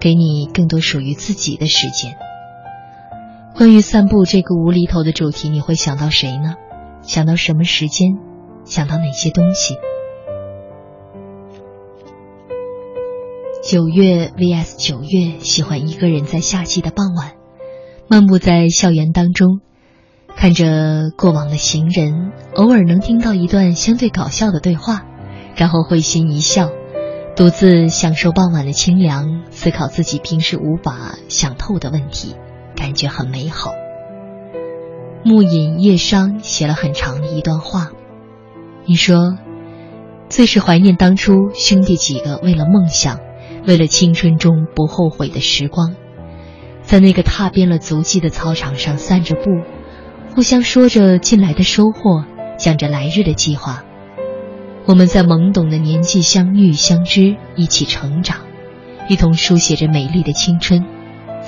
[0.00, 2.16] 给你更多属于自己的时间。
[3.54, 6.54] 关于散步这个无厘头的主题，你会想到谁呢？
[7.02, 8.18] 想到什么时间？
[8.64, 9.76] 想到哪些东西？
[13.62, 17.32] 九月 vs 九月，喜欢一个人在夏季的傍晚，
[18.08, 19.60] 漫步在校园当中。
[20.36, 25.06] 看着过往的行人，偶尔能听到一段相对搞笑的对话，
[25.54, 26.70] 然后会心一笑，
[27.36, 32.36] 独自享受傍晚的清凉，思考自己平时无法想透的问题，
[32.76, 33.72] 感觉很美好。
[35.24, 37.90] 暮饮夜殇写了很长的一段话，
[38.86, 39.36] 你说，
[40.28, 43.18] 最是怀念当初兄弟几个为了梦想，
[43.66, 45.96] 为了青春中不后悔的时光，
[46.82, 49.42] 在那个踏遍了足迹的操场上散着步。
[50.36, 52.24] 互相说着近来的收获，
[52.58, 53.84] 讲着来日的计划。
[54.86, 58.42] 我们在懵懂的年纪相遇相知，一起成长，
[59.08, 60.84] 一同书写着美丽的青春。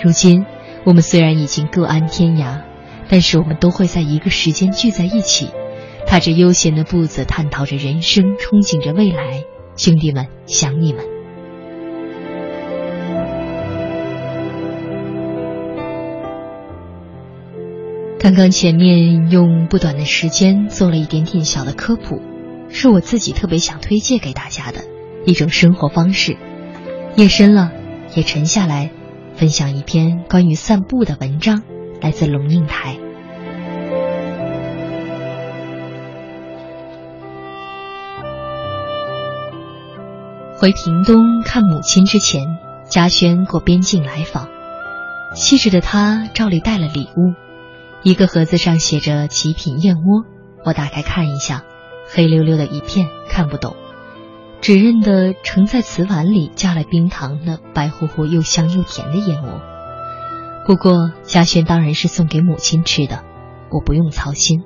[0.03, 0.47] 如今，
[0.84, 2.62] 我们虽然已经各安天涯，
[3.11, 5.51] 但是我们都会在一个时间聚在一起，
[6.07, 9.45] 踏着悠闲的步子，探讨着人生，憧憬着未来。
[9.76, 11.05] 兄弟们，想你们。
[18.18, 22.18] 刚刚前面用不短的时间做了一点点小的科普，
[22.71, 24.81] 是我自己特别想推荐给大家的
[25.25, 26.37] 一种生活方式。
[27.17, 27.73] 夜深了，
[28.14, 28.91] 也沉下来，
[29.35, 31.62] 分享一篇关于散步的文章，
[32.01, 32.99] 来自龙应台。
[40.59, 42.47] 回屏东看母亲之前，
[42.89, 44.49] 嘉轩过边境来访，
[45.35, 47.35] 细致的他照例带了礼物。
[48.03, 50.25] 一个盒子上写着“极品燕窝”，
[50.64, 51.64] 我打开看一下，
[52.09, 53.77] 黑溜溜的一片，看不懂，
[54.61, 59.61] 只认得盛在瓷碗里加了冰糖的白乎乎又香又甜的燕窝。
[60.67, 63.25] 不过嘉轩当然是送给母亲吃的，
[63.71, 64.65] 我不用操心。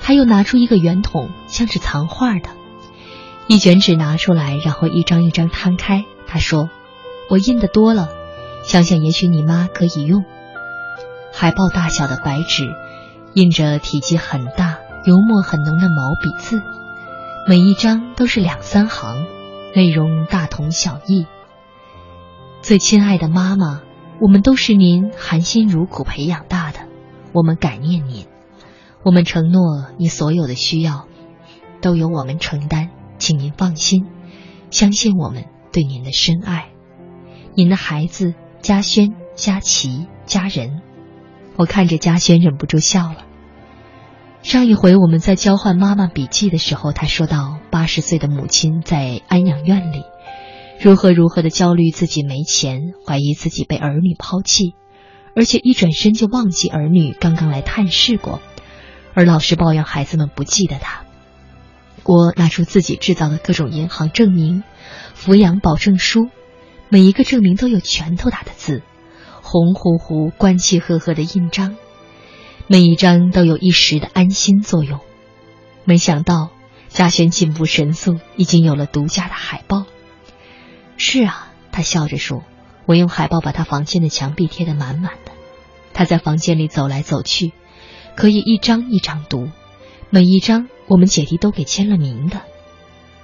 [0.00, 2.48] 他又拿出一个圆筒，像是藏画的，
[3.48, 6.04] 一卷纸拿出来，然后一张一张摊开。
[6.26, 6.70] 他说
[7.28, 8.08] ：“我印的多了，
[8.62, 10.24] 想想也许你妈可以用。”
[11.34, 12.68] 海报大小的白纸，
[13.34, 16.62] 印着体积很大、油墨很浓的毛笔字，
[17.48, 19.24] 每一张都是两三行，
[19.74, 21.26] 内容大同小异。
[22.60, 23.80] 最亲爱的妈妈，
[24.20, 26.80] 我们都是您含辛茹苦培养大的，
[27.32, 28.26] 我们感念您，
[29.02, 31.06] 我们承诺你所有的需要
[31.80, 34.06] 都由我们承担，请您放心，
[34.70, 36.68] 相信我们对您的深爱。
[37.54, 40.82] 您的孩子嘉轩、佳琪、佳人。
[41.56, 43.24] 我看着嘉轩，忍不住笑了。
[44.42, 50.02] 上一回我们在交换妈妈笔记的时候，他说到八十岁的母亲在安养院里，
[50.80, 54.74] 如何如何的焦虑自己没钱，怀疑自己被儿女抛弃，
[55.36, 58.40] 而且一转身就忘记儿女刚刚来探视过，
[59.14, 61.02] 而老是抱怨孩子们不记得他。
[62.04, 64.64] 我拿出自己制造的各种银行证明、
[65.14, 66.28] 抚养保证书，
[66.88, 68.82] 每一个证明都有拳头大的字。
[69.42, 71.76] 红乎乎、关气呵呵的印章，
[72.72, 75.00] 每一张都有一时的安心作用。
[75.82, 76.50] 没想到
[76.88, 79.86] 嘉轩进步神速，已经有了独家的海报。
[80.96, 82.44] 是啊，他笑着说
[82.86, 85.32] ：“我用海报把他房间的墙壁贴得满满的。
[85.92, 87.50] 他在房间里走来走去，
[88.14, 89.50] 可以一张一张读，
[90.08, 92.40] 每一张我们姐弟都给签了名的。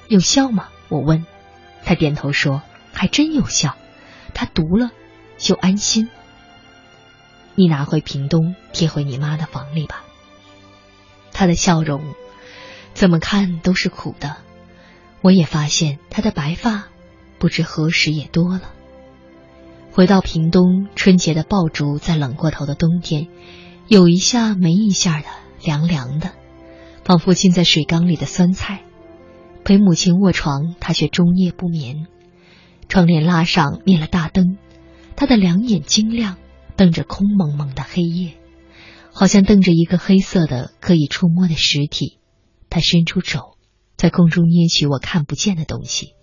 [0.08, 0.70] 有效吗？
[0.88, 1.24] 我问。
[1.84, 3.76] 他点头说：“还真有效。”
[4.34, 4.90] 他读了。
[5.38, 6.08] 就安心。
[7.56, 10.04] 你拿回屏东，贴回你妈的房里吧。
[11.32, 12.02] 他的笑容
[12.94, 14.36] 怎么看都是苦的。
[15.22, 16.84] 我也发现他的白发，
[17.38, 18.70] 不知何时也多了。
[19.90, 23.28] 回到屏东，春节的爆竹在冷过头的冬天，
[23.88, 25.26] 有一下没一下的
[25.62, 26.32] 凉凉的，
[27.02, 28.82] 仿佛浸在水缸里的酸菜。
[29.64, 32.06] 陪母亲卧床，他却终夜不眠。
[32.88, 34.58] 窗帘拉上，灭了大灯，
[35.16, 36.36] 他的两眼晶亮，
[36.76, 38.36] 瞪着空蒙蒙的黑夜，
[39.12, 42.18] 好像瞪着一个黑色的可以触摸的实体。
[42.70, 43.56] 他伸出手，
[43.96, 46.14] 在空中捏取我看不见的东西。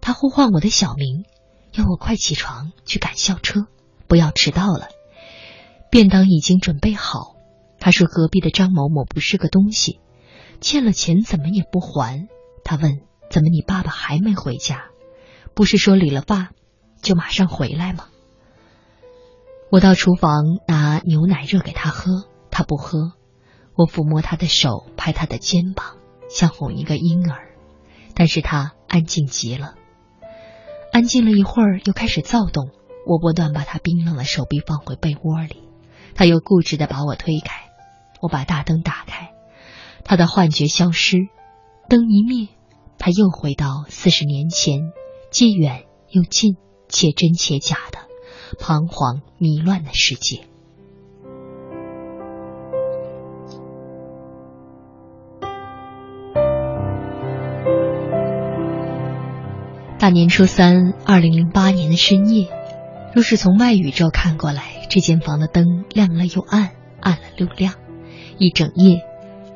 [0.00, 1.24] 他呼唤我的小名。
[1.72, 3.66] 要我快起床去赶校车，
[4.06, 4.88] 不要迟到了。
[5.90, 7.36] 便当已经准备好。
[7.78, 10.00] 他说隔壁的张某某不是个东西，
[10.62, 12.28] 欠了钱怎么也不还。
[12.64, 14.84] 他问怎么你爸爸还没回家？
[15.54, 16.52] 不是说理了发
[17.02, 18.06] 就马上回来吗？
[19.68, 23.12] 我到厨房拿牛奶热给他喝，他不喝。
[23.74, 25.96] 我抚摸他的手，拍他的肩膀，
[26.30, 27.50] 像哄一个婴儿，
[28.14, 29.74] 但是他安静极了。
[30.92, 32.70] 安静了一会儿，又开始躁动。
[33.06, 35.62] 我不断把他冰冷的手臂放回被窝里，
[36.14, 37.64] 他又固执的把我推开。
[38.20, 39.32] 我把大灯打开，
[40.04, 41.28] 他的幻觉消失，
[41.88, 42.48] 灯一灭，
[42.98, 44.92] 他又回到四十年前，
[45.30, 46.56] 既远又近，
[46.88, 47.98] 且真且假的
[48.58, 50.40] 彷徨迷乱的世界。
[59.98, 62.48] 大年初三，二零零八年的深夜，
[63.12, 67.74] 若是从外宇宙看过来，这间房的灯亮了又暗，暗了又亮，
[68.38, 69.02] 一整夜。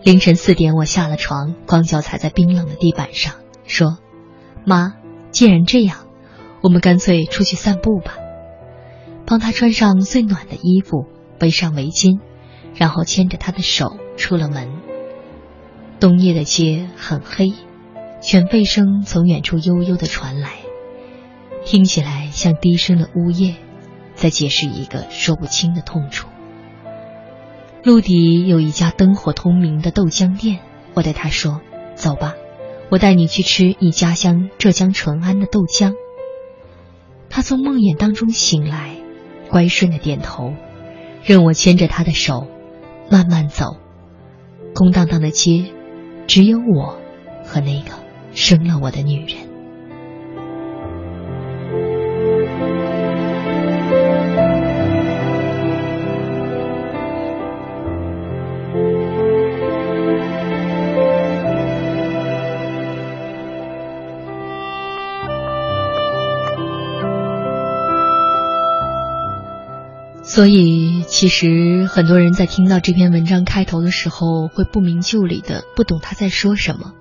[0.02, 3.34] 凌晨四点，我下了床，光脚踩在冰冷的地板上，
[3.64, 3.98] 说
[4.64, 4.94] ：“妈，
[5.30, 5.98] 既然这样，
[6.62, 8.14] 我们干脆出去散步吧。”
[9.30, 11.06] 帮他穿上最暖的衣服，
[11.40, 12.18] 围上围巾，
[12.74, 14.72] 然后牵着他的手出了门。
[16.00, 17.52] 冬夜的街很黑。
[18.20, 20.54] 犬吠声从远处悠悠的传来，
[21.64, 23.54] 听起来像低声的呜咽，
[24.16, 26.26] 在解释一个说不清的痛楚。
[27.84, 30.58] 路底有一家灯火通明的豆浆店，
[30.94, 31.60] 我对他说
[31.94, 32.34] ：“走吧，
[32.90, 35.94] 我带你去吃你家乡浙江淳安的豆浆。”
[37.30, 38.96] 他从梦魇当中醒来，
[39.50, 40.54] 乖顺的点头，
[41.24, 42.46] 任我牵着他的手
[43.10, 43.76] 慢慢走。
[44.74, 45.64] 空荡荡的街，
[46.26, 46.96] 只有我
[47.44, 47.90] 和那个。
[48.32, 49.49] 生了我的女人。
[70.32, 76.92] 所以，其实很多人在听到这篇文章开头的时候，会不明就里的，不懂他在说什么。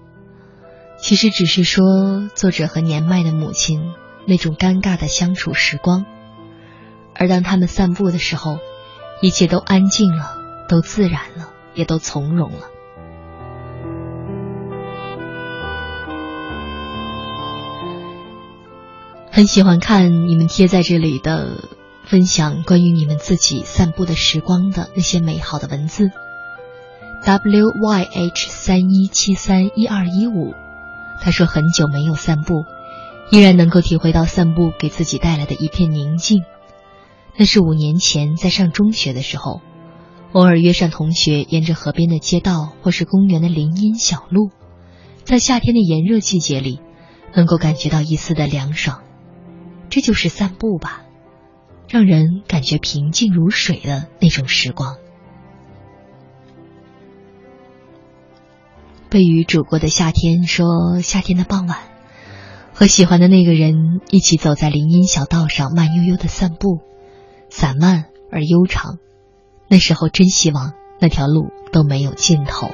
[0.98, 3.94] 其实只是说，作者和年迈的母亲
[4.26, 6.08] 那种尴尬的相处时光，
[7.14, 8.58] 而当他们散步的时候，
[9.22, 10.36] 一切都安静了，
[10.68, 12.62] 都自然了，也都从容了。
[19.32, 21.70] 很喜欢看你们贴在这里的
[22.10, 26.10] 分享，关于你们自己散步的时光的那些美好的文字。
[27.24, 30.56] W Y H 三一七三一二一五。
[31.22, 32.64] 他说：“很久没有散步，
[33.30, 36.42] 依然能够体会到散步给自己带来的一片宁静。
[37.38, 39.62] 那是五年前在上中学的时候，
[40.32, 44.50] 偶尔约上同学，沿着河边的街道或是公园的林荫小路，
[45.26, 46.80] 在夏天的炎热季节里，
[47.36, 49.04] 能够感觉到一丝的凉爽。
[49.92, 51.04] 这就是散步吧，
[51.90, 54.98] 让人感觉平静如水的那种时光。”
[59.10, 61.80] 被雨煮过的夏天，说夏天的傍晚，
[62.74, 66.80] 和喜欢的那个人一起走在林荫小道上，慢悠悠的散步，
[67.50, 69.00] 散漫而悠长。
[69.68, 72.70] 那时候真希望那条路都没有尽头。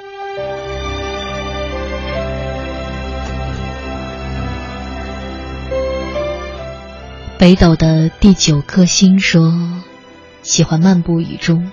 [7.37, 9.53] 北斗的第九颗星说，
[10.41, 11.69] 喜欢漫步雨中，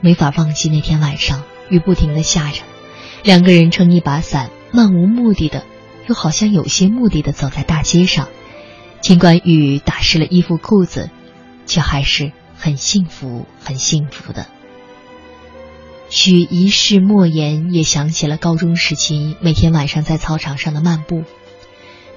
[0.00, 2.60] 没法忘记那天晚上雨不停的下着。
[3.24, 5.64] 两个人撑一把伞，漫无目的的，
[6.06, 8.28] 又好像有些目的的走在大街上。
[9.00, 11.08] 尽管雨打湿了衣服裤子，
[11.64, 14.46] 却还是很幸福，很幸福的。
[16.10, 21.24] 许一世莫言也想起了高中时期每天晚上在操场上的漫步。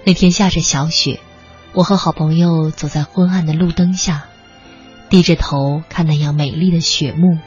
[0.03, 1.21] 那天下着小雪，
[1.75, 4.25] 我和好朋友走在昏暗的路灯下，
[5.09, 7.39] 低着头看那样美丽的雪幕，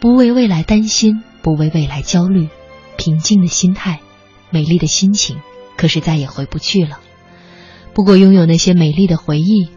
[0.00, 2.48] 不为未来担心，不为未来焦虑。
[2.96, 4.00] 平静的心态、
[4.50, 5.40] 美丽的心情，
[5.76, 7.00] 可是再也回不去了。
[7.92, 9.68] 不过拥有那些美丽的回忆，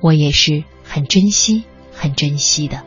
[0.00, 2.82] 我也是很珍惜、很珍惜的。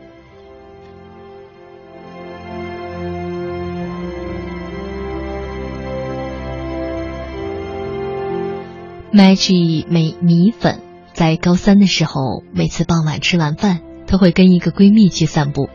[9.17, 10.79] Maggie 美米粉
[11.11, 15.71] 在高三的时候，每次傍晚吃完饭，她会跟一个闺蜜去散步。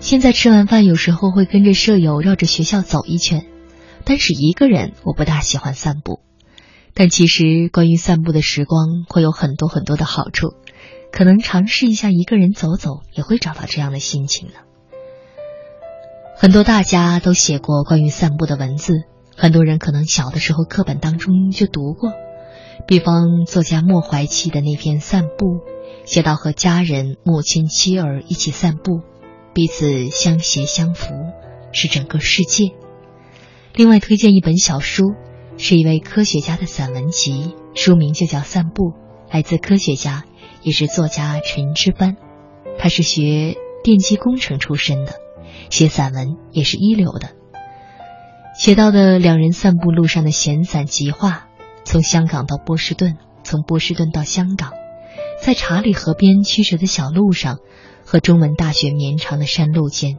[0.00, 3.46] 现在吃完饭，有时候会跟着舍友绕着学校走一圈，
[4.02, 6.22] 但是一个人我不大喜欢散步。
[6.92, 10.48] 但其实关于散步的时光会有很多很多的好处，
[11.12, 14.54] 可能尝试一下一个人走走，也会找到这样的心情呢。
[16.36, 18.94] 很多大家都写过关于散步的文字，
[19.36, 22.10] 很多人可能小的时候课本当中就读过，
[22.86, 25.46] 比方作家莫怀戚的那篇《散步》，
[26.04, 29.00] 写到和家人、母亲、妻儿一起散步。
[29.54, 31.12] 彼此相携相扶，
[31.72, 32.72] 是整个世界。
[33.74, 35.12] 另外推荐一本小书，
[35.58, 38.84] 是一位科学家的散文集，书名就叫《散步》，
[39.30, 40.24] 来自科学家，
[40.62, 42.16] 也是作家陈之班。
[42.78, 45.12] 他是学电机工程出身的，
[45.68, 47.28] 写散文也是一流的。
[48.58, 51.48] 写到的两人散步路上的闲散极话，
[51.84, 54.72] 从香港到波士顿，从波士顿到香港，
[55.40, 57.58] 在查理河边曲折的小路上。
[58.04, 60.18] 和中文大学绵长的山路间，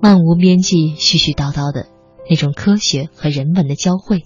[0.00, 1.86] 漫无边际、絮絮叨叨的
[2.28, 4.24] 那种科学和人文的交汇，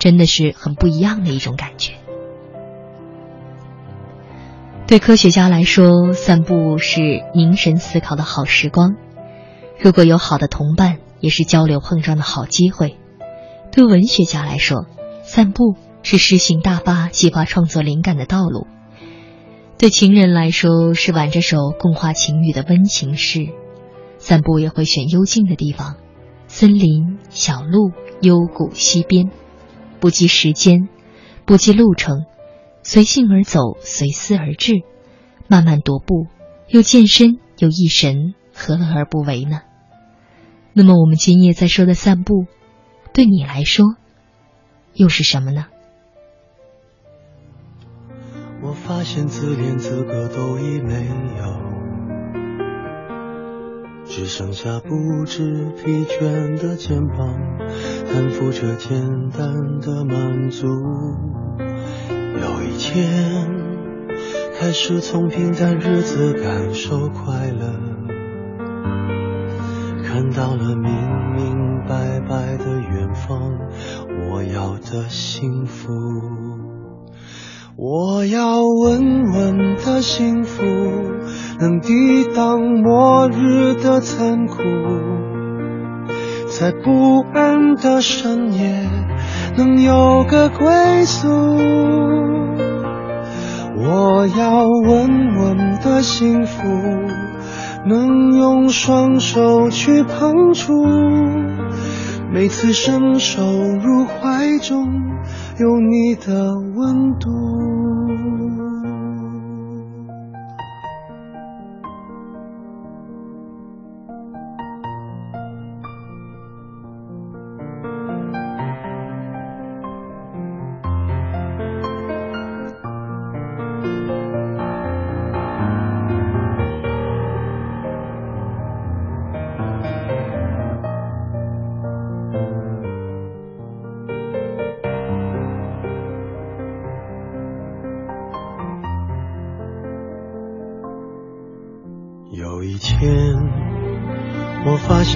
[0.00, 1.92] 真的是很不一样的一种感觉。
[4.88, 7.00] 对科学家来说，散步是
[7.32, 8.96] 凝神思考的好时光；
[9.80, 12.98] 如果有好的同伴，也是交流碰撞的好机会。
[13.70, 14.84] 对文学家来说，
[15.38, 18.66] 散步是诗行大发、激发创作灵感的道路。
[19.78, 23.52] 对情人来说，是挽着手共话情语的温情事；
[24.18, 25.94] 散步也会选幽静的地方，
[26.48, 29.30] 森林、小路、幽谷、溪边，
[30.00, 30.88] 不计时间，
[31.44, 32.24] 不计路程，
[32.82, 34.82] 随性而走，随思而至，
[35.46, 36.26] 慢慢踱步，
[36.66, 39.60] 又健身又益神，何乐而不为呢？
[40.72, 42.46] 那么，我们今夜在说的散步，
[43.14, 43.84] 对你来说，
[44.98, 45.66] 又是什么呢？
[48.60, 51.06] 我发现自怜资格都已没
[51.38, 51.54] 有，
[54.04, 57.38] 只剩下不知疲倦的肩膀，
[58.12, 60.66] 担负着简单的满足。
[61.60, 63.48] 有一天，
[64.58, 67.72] 开始从平淡日子感受快乐，
[70.04, 71.27] 看到了明明
[74.90, 75.88] 的幸福。
[77.76, 80.62] 我要稳稳的幸福，
[81.60, 84.56] 能抵挡末日的残酷，
[86.48, 88.88] 在不安的深夜
[89.56, 91.28] 能有个归宿。
[93.80, 96.66] 我要稳稳的幸福，
[97.86, 100.84] 能用双手去碰触，
[102.32, 105.08] 每次伸手入怀中。
[105.58, 108.77] 有你的温度。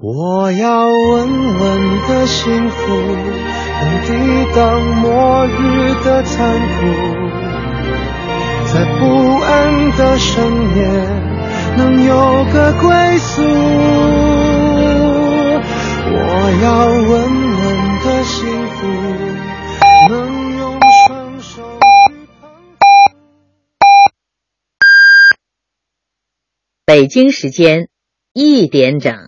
[0.00, 2.86] 我要稳稳的幸福，
[3.80, 6.86] 能抵挡末日的残酷，
[8.72, 9.02] 在不
[9.40, 10.36] 安的深
[10.76, 10.86] 夜
[11.76, 13.42] 能有个归宿。
[16.10, 16.16] 我
[16.62, 18.86] 要稳稳的幸福，
[20.10, 20.12] 能
[20.58, 20.78] 用
[21.08, 21.60] 双手
[22.08, 22.48] 去碰
[26.86, 27.88] 北京时间
[28.32, 29.27] 一点整。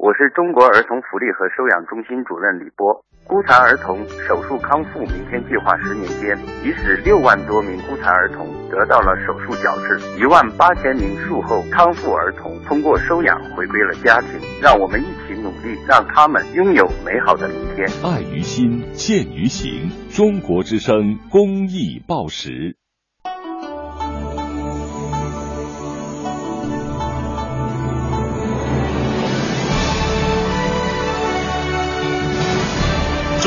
[0.00, 3.04] 我是中国儿童福利和收养中心主任李波。
[3.28, 14.40] 孤残儿童手术康复明天计划十年间，已使六万多名孤残儿童得到了手术矫治，一万八千名术后康复儿童通过收养回归了家庭。
[14.62, 17.86] 让我们一起努力，让他们拥有美好的明天。
[18.02, 19.90] 爱于心，见于行。
[20.08, 22.79] 中国之声公益报时。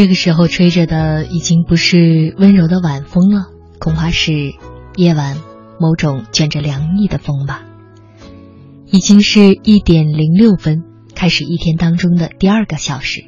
[0.00, 4.32] 这个时候吹着的已经不是温柔的晚风了，恐怕是
[4.96, 5.36] 夜晚
[5.78, 7.66] 某种卷着凉意的风吧。
[8.90, 10.84] 已经是一点零六分，
[11.14, 13.26] 开始一天当中的第二个小时。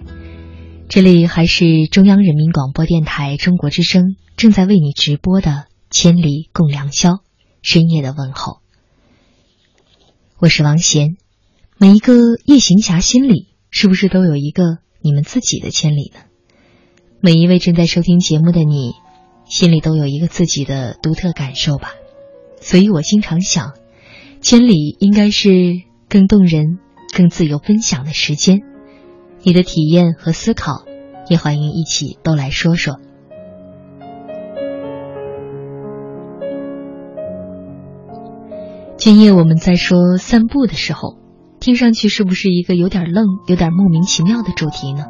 [0.88, 5.50] 这里还是中央人民广播电台中国之声正在为你直播的
[5.90, 7.10] 《千里共良宵》
[7.60, 8.60] 深夜的问候。
[10.38, 11.18] 我是王贤。
[11.76, 12.14] 每一个
[12.46, 16.20] 夜行侠心里是不是都有一个你们自己的千里呢？
[17.24, 18.94] 每一位正在收听节目的你，
[19.44, 21.92] 心里都有一个自己的独特感受吧。
[22.60, 23.74] 所以我经常想。
[24.40, 26.80] 千里应该是更动人、
[27.16, 28.62] 更自由分享的时间，
[29.44, 30.84] 你的体验和思考，
[31.28, 32.98] 也欢迎一起都来说说。
[38.96, 41.18] 今夜我们在说散步的时候，
[41.60, 45.04] 听上去是不是一个有点愣、有点莫名其妙的主题呢？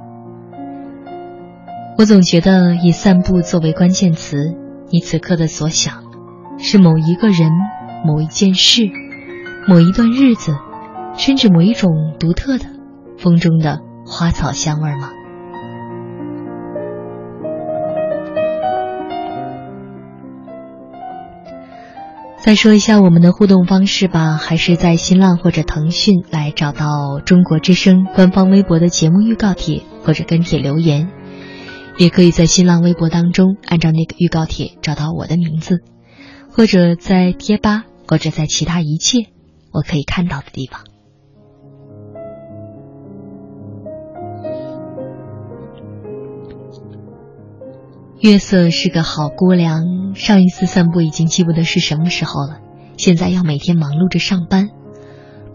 [2.03, 4.57] 我总觉得以散步作为关键词，
[4.91, 6.03] 你此刻的所想，
[6.59, 7.53] 是某一个人、
[8.05, 8.91] 某一件事。
[9.69, 10.53] 某一段日子，
[11.17, 12.65] 甚至某一种独特的
[13.19, 15.11] 风中的花草香味吗？
[22.39, 31.09] 再说一下我们的互动方式吧，还是在新浪或者腾讯来找到中国之声官方微博的节目预告帖，或者跟帖留言，
[31.99, 35.83] 也可以在新浪微博当中按照那个预告帖找到我的名字，
[36.51, 39.27] 或者在贴吧，或者在其他一切。
[39.73, 40.83] 我可以看到的地方。
[48.21, 50.15] 月色是个好姑娘。
[50.15, 52.61] 上一次散步已经记不得是什么时候了。
[52.99, 54.69] 现在要每天忙碌着上班，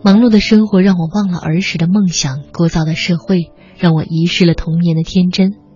[0.03, 5.66] 忙碌的生活让我忘了儿时的梦想，聒噪的社会让我遗失了童年的天真。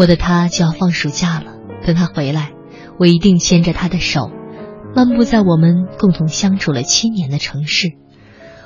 [0.00, 1.52] 我的他就要放暑假了，
[1.84, 2.52] 等他回来，
[2.98, 4.30] 我一定牵着他的手。
[4.96, 7.92] 漫步在我们共同相处了七年的城市，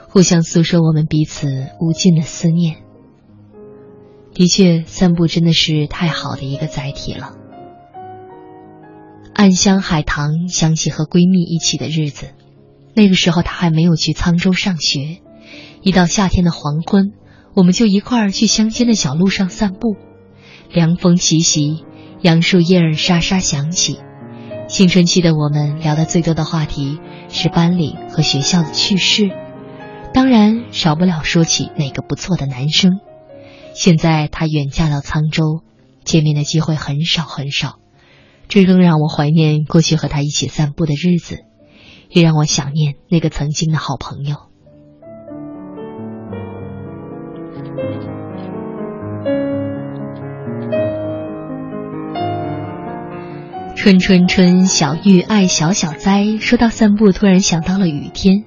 [0.09, 1.49] 互相诉说我们彼此
[1.80, 2.76] 无尽的思念。
[4.32, 7.32] 的确，散步真的是太好的一个载体了。
[9.35, 12.28] 暗香海棠，想起和闺蜜一起的日子。
[12.95, 15.18] 那个时候，她还没有去沧州上学。
[15.82, 17.11] 一到夏天的黄昏，
[17.57, 19.97] 我们就一块儿去乡间的小路上散步。
[20.75, 21.85] 凉风习习，
[22.20, 24.01] 杨树叶儿沙沙响起。
[24.66, 26.99] 青春期的我们聊的最多的话题
[27.29, 29.31] 是班里和学校的趣事，
[30.12, 32.99] 当然少不了说起哪个不错的男生。
[33.72, 35.62] 现在他远嫁到沧州，
[36.03, 37.79] 见面的机会很少很少，
[38.49, 41.45] 这更让我怀念过去和他一起散步的日子，
[42.11, 44.51] 也让我想念那个曾经的好朋友。
[53.85, 56.39] 春春春，小玉爱小小栽。
[56.41, 58.47] 说到散步，突然想到了雨天，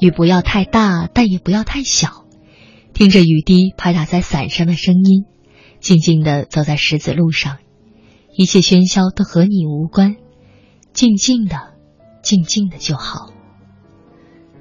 [0.00, 2.24] 雨不要太大，但也不要太小。
[2.94, 5.26] 听着雨滴拍打在伞上的声音，
[5.78, 7.58] 静静的走在石子路上，
[8.34, 10.16] 一切喧嚣都和你无关，
[10.94, 11.74] 静静的，
[12.22, 13.30] 静静的就好。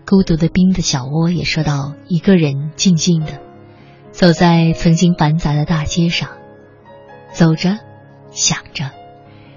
[0.06, 3.40] 孤独的冰的小窝也说到，一个人静静的
[4.12, 6.32] 走在曾经繁杂的大街上，
[7.34, 7.78] 走着，
[8.32, 8.92] 想着。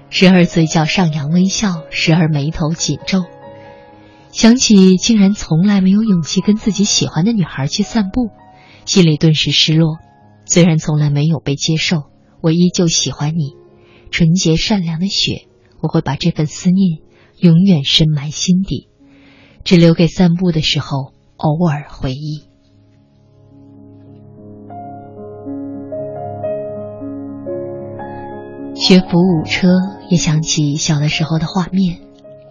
[0.09, 3.23] 时而嘴角上扬微笑，时而眉头紧皱，
[4.31, 8.29] 想起竟然从来没有勇气跟自己喜欢的女孩去散步，
[8.85, 9.97] 心里顿时失落。
[10.45, 12.03] 虽然从来没有被接受，
[12.39, 13.55] 我依旧喜欢你，
[14.11, 15.47] 纯洁善良的雪，
[15.81, 16.99] 我会把这份思念
[17.39, 18.87] 永远深埋心底，
[19.63, 22.43] 只留给散步的时候偶尔回忆。
[28.75, 29.69] 学扶舞车，
[30.09, 31.99] 也想起小的时候的画面。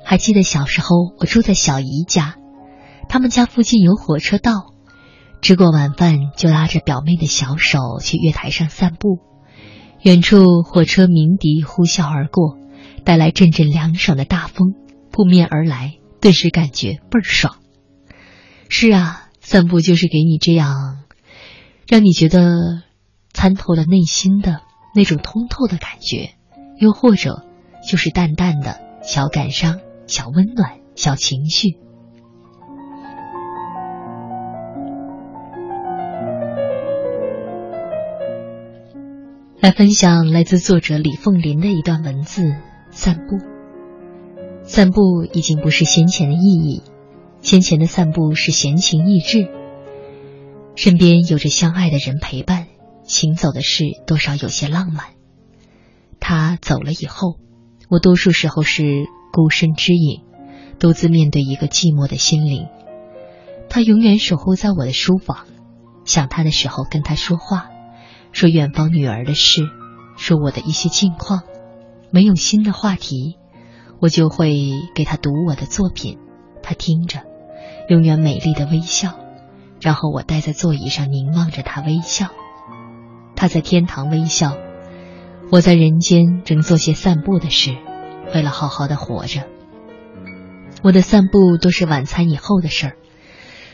[0.05, 2.36] 还记得小时候，我住在小姨家，
[3.09, 4.52] 他们家附近有火车道，
[5.40, 9.20] 吃过晚饭就拉着表妹的小手去月台上散步。
[10.02, 12.59] 远处火车鸣笛呼啸而过，
[13.05, 14.74] 带来阵阵凉爽的大风
[15.10, 17.56] 扑面而来，顿时感觉倍儿爽。
[18.68, 20.98] 是啊，散步就是给你这样，
[21.89, 22.82] 让你觉得
[23.32, 24.60] 参透了内心的。
[24.97, 26.35] 那种通透的感觉，
[26.79, 27.45] 又或者
[27.89, 31.79] 就是淡淡的小感伤、小温暖、小情绪。
[39.61, 42.55] 来分享来自作者李凤林的一段文字：
[42.91, 43.39] 散步。
[44.63, 46.83] 散步已经不是先前的意义，
[47.41, 49.49] 先前的散步是闲情逸致，
[50.75, 52.67] 身边有着相爱的人陪伴，
[53.05, 55.07] 行走的事多少有些浪漫。
[56.27, 57.37] 他走了以后，
[57.91, 60.23] 我多数时候是孤身之影，
[60.79, 62.67] 独自面对一个寂寞的心灵。
[63.69, 65.45] 他永远守候在我的书房，
[66.07, 67.69] 想他的时候跟他说话。
[68.33, 69.65] 说远方女儿的事，
[70.17, 71.43] 说我的一些近况，
[72.11, 73.37] 没有新的话题，
[74.01, 76.19] 我就会给他读我的作品，
[76.63, 77.21] 他听着，
[77.91, 79.13] 永远美丽的微笑，
[79.79, 82.29] 然后我待在座椅上凝望着他微笑，
[83.37, 84.57] 他在天堂微笑，
[85.51, 87.77] 我在人间正做些散步的事，
[88.35, 89.47] 为了好好的活着。
[90.83, 92.97] 我的散步都是晚餐以后的事儿，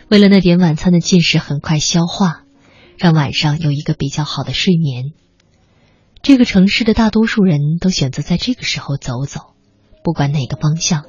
[0.09, 2.45] 为了那点晚餐的进食很快消化。
[2.99, 5.15] 让晚上有一个比较好的睡眠。
[6.21, 9.55] 这个城市的大多数人都选择在这个时候走走，
[10.05, 11.07] 不管哪个方向。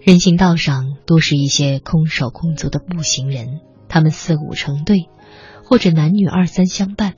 [0.00, 3.60] 人行道上多是一些空手空足的步行人，
[3.90, 5.10] 他们四五成对，
[5.62, 7.16] 或者男女二三相伴，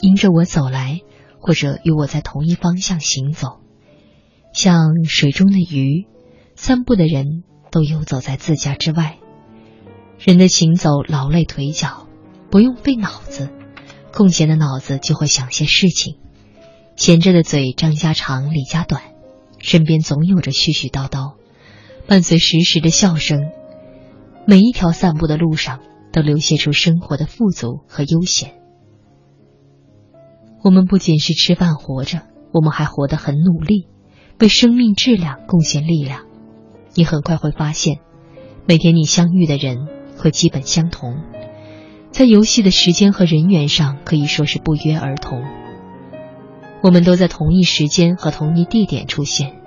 [0.00, 1.00] 迎着我走来，
[1.40, 3.60] 或者与我在同一方向行走。
[4.52, 6.06] 像水中的鱼，
[6.56, 9.18] 散步的人都游走在自家之外。
[10.18, 12.04] 人的行走劳累腿脚。
[12.50, 13.50] 不用费脑子，
[14.10, 16.14] 空闲的脑子就会想些事情；
[16.96, 19.02] 闲着的嘴张家长李家短，
[19.58, 21.34] 身边总有着絮絮叨叨，
[22.06, 23.50] 伴随时时的笑声。
[24.46, 28.57] 每一条散步的路上，都流泻出生活的富足和悠闲。
[30.62, 32.22] 我们不仅是吃饭活着，
[32.52, 33.86] 我们还活得很努力，
[34.40, 36.22] 为生命质量贡献力量。
[36.94, 38.00] 你很快会发现，
[38.66, 39.86] 每天你相遇的人
[40.16, 41.16] 会基本相同。
[42.10, 45.42] 在游戏的时间和人员上可以说是不约而同。
[46.82, 49.60] 我们都在同一时间和同一地点出现，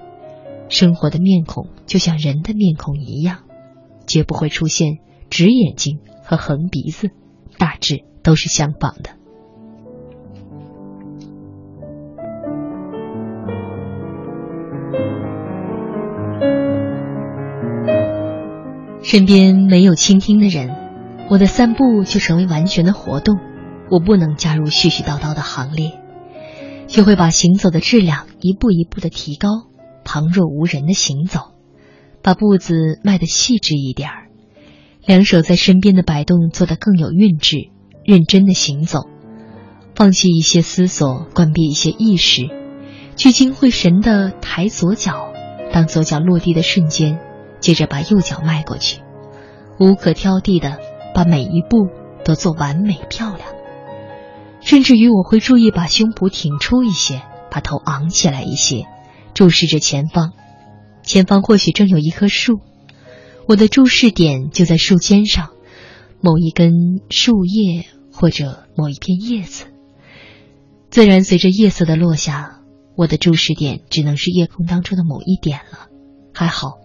[0.67, 3.43] 生活的面孔就像人的面孔一样，
[4.07, 4.97] 绝不会出现
[5.29, 7.11] 直眼睛和横鼻子，
[7.57, 9.20] 大致都是相仿的。
[19.11, 20.73] 身边没有倾听的人。
[21.29, 23.35] 我的散步就成为完全的活动，
[23.89, 25.99] 我不能加入絮絮叨叨的行列，
[26.87, 29.49] 就会把行走的质量一步一步的提高，
[30.05, 31.41] 旁若无人的行走，
[32.21, 34.29] 把步子迈得细致一点儿，
[35.05, 37.67] 两手在身边的摆动做得更有韵致，
[38.05, 39.09] 认真的行走，
[39.93, 42.43] 放弃一些思索，关闭一些意识，
[43.17, 45.33] 聚精会神的抬左脚，
[45.73, 47.19] 当左脚落地的瞬间，
[47.61, 49.01] 接着把右脚迈过去，
[49.79, 50.79] 无可挑剔的。
[51.13, 51.89] 把每一步
[52.23, 53.49] 都做完美漂亮，
[54.61, 57.21] 甚至于我会注意把胸脯挺出一些，
[57.51, 58.85] 把头昂起来一些，
[59.33, 60.31] 注视着前方。
[61.03, 62.61] 前方或许正有一棵树，
[63.45, 65.49] 我的注视点就在树尖上，
[66.21, 69.65] 某一根树叶或者某一片叶子。
[70.89, 72.61] 自然，随着夜色的落下，
[72.95, 75.89] 我的注视点只能是夜空当中的某一点了。
[76.33, 76.77] 还好，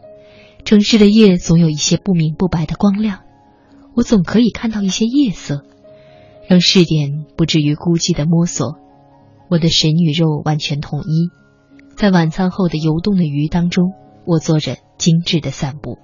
[0.66, 3.20] 城市的夜总有一些不明不白的光亮。
[3.94, 5.64] 我总可以看到一些夜色，
[6.48, 8.74] 让视点不至于孤寂的摸索。
[9.48, 11.30] 我的神与肉完全统一，
[11.96, 13.92] 在晚餐后的游动的鱼当中，
[14.26, 15.98] 我做着精致的散步。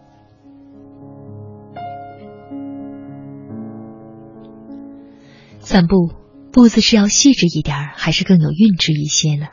[5.59, 6.13] 散步
[6.53, 9.49] 步子是要细致一点，还是更有韵致一些呢？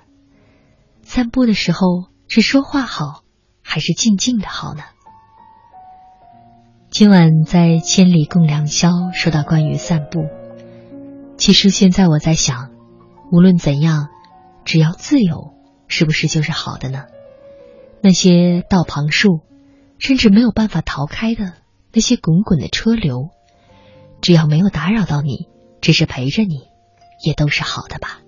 [1.02, 1.80] 散步的时候
[2.28, 3.24] 是说话好，
[3.64, 4.84] 还是静静的好呢？
[6.92, 10.26] 今晚在千里共良宵说到关于散步，
[11.38, 12.72] 其实现在我在想，
[13.32, 14.08] 无论怎样，
[14.66, 15.54] 只要自由，
[15.88, 17.06] 是不是就是好的呢？
[18.02, 19.42] 那些道旁树，
[20.00, 21.54] 甚至没有办法逃开的
[21.94, 23.30] 那些滚滚的车流，
[24.20, 25.48] 只要没有打扰到你，
[25.82, 26.64] 只是陪着你，
[27.24, 28.22] 也都是好的吧？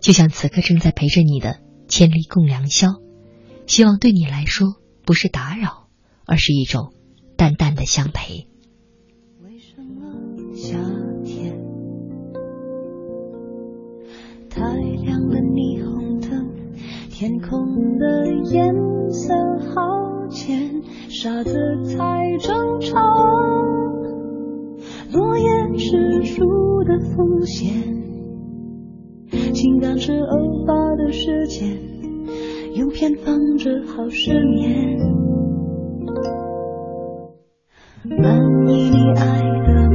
[0.00, 2.88] 就像此刻正在陪着你的千里共良宵，
[3.66, 4.66] 希望对你来说
[5.04, 5.88] 不是打扰，
[6.24, 6.94] 而是一种。
[7.38, 8.48] 淡淡的相陪。
[9.44, 10.12] 为什么
[10.56, 10.76] 夏
[11.24, 11.56] 天
[14.50, 14.60] 太
[15.04, 15.38] 亮了？
[15.38, 16.50] 霓虹灯，
[17.08, 18.74] 天空的颜
[19.08, 19.32] 色
[19.72, 21.54] 好浅，沙子
[21.96, 23.00] 太正常。
[25.12, 26.44] 落叶是树
[26.82, 27.72] 的风险，
[29.54, 31.78] 情感是偶发的事件，
[32.74, 34.98] 用偏方治好失眠。
[38.16, 39.87] 满意你爱的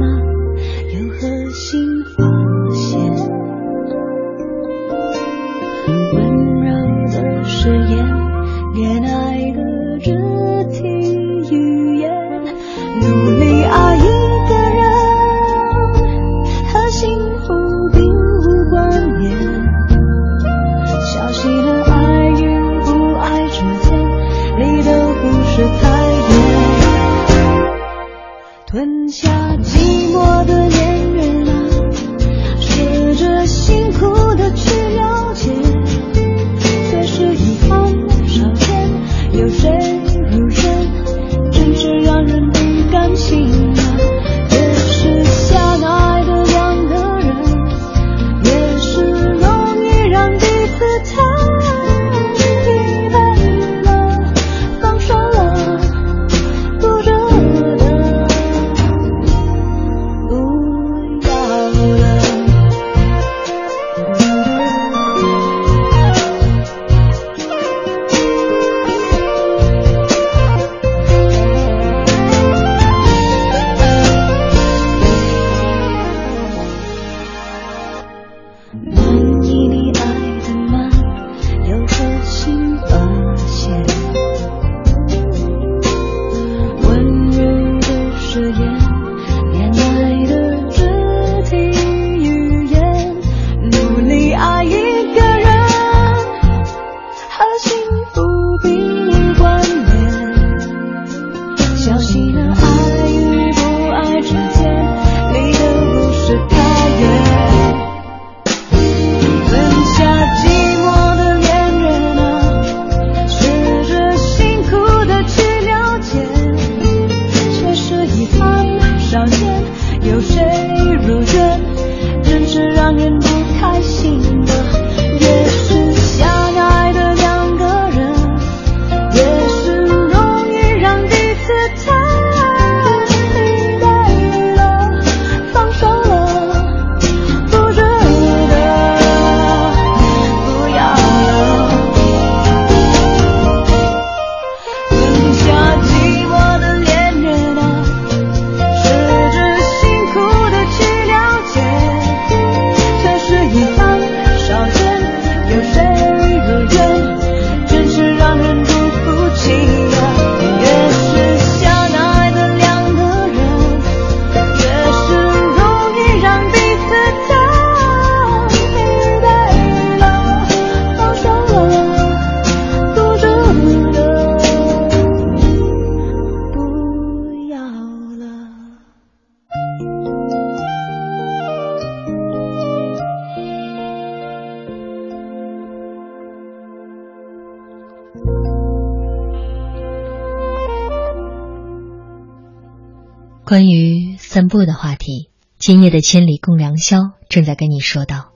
[194.34, 195.30] 散步的话题，
[195.60, 198.32] 今夜的千里共良宵正在跟你说道。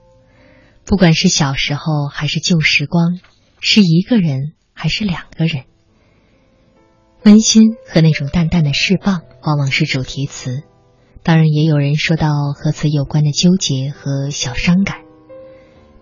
[0.85, 3.19] 不管是小时候还是旧时光，
[3.59, 5.65] 是一个人还是两个人，
[7.25, 10.63] 温馨和那种淡淡的释放往往是主题词。
[11.21, 15.01] 当然，也有人说到和此有关的纠结和小伤感。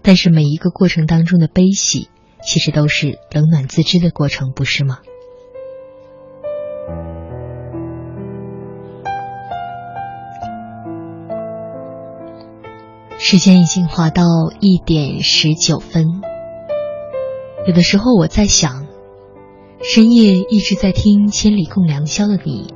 [0.03, 2.07] 但是每一个过程当中的悲喜，
[2.45, 4.99] 其实都是冷暖自知的过程，不是吗？
[13.29, 14.23] 时间已经滑到
[14.61, 16.21] 一点十九分。
[17.67, 18.87] 有的时候我在想，
[19.83, 22.73] 深夜一直在听《千里共良宵》的你，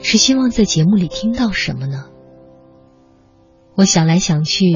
[0.00, 2.08] 是希望在节目里听到什么呢？
[3.74, 4.74] 我想来想去，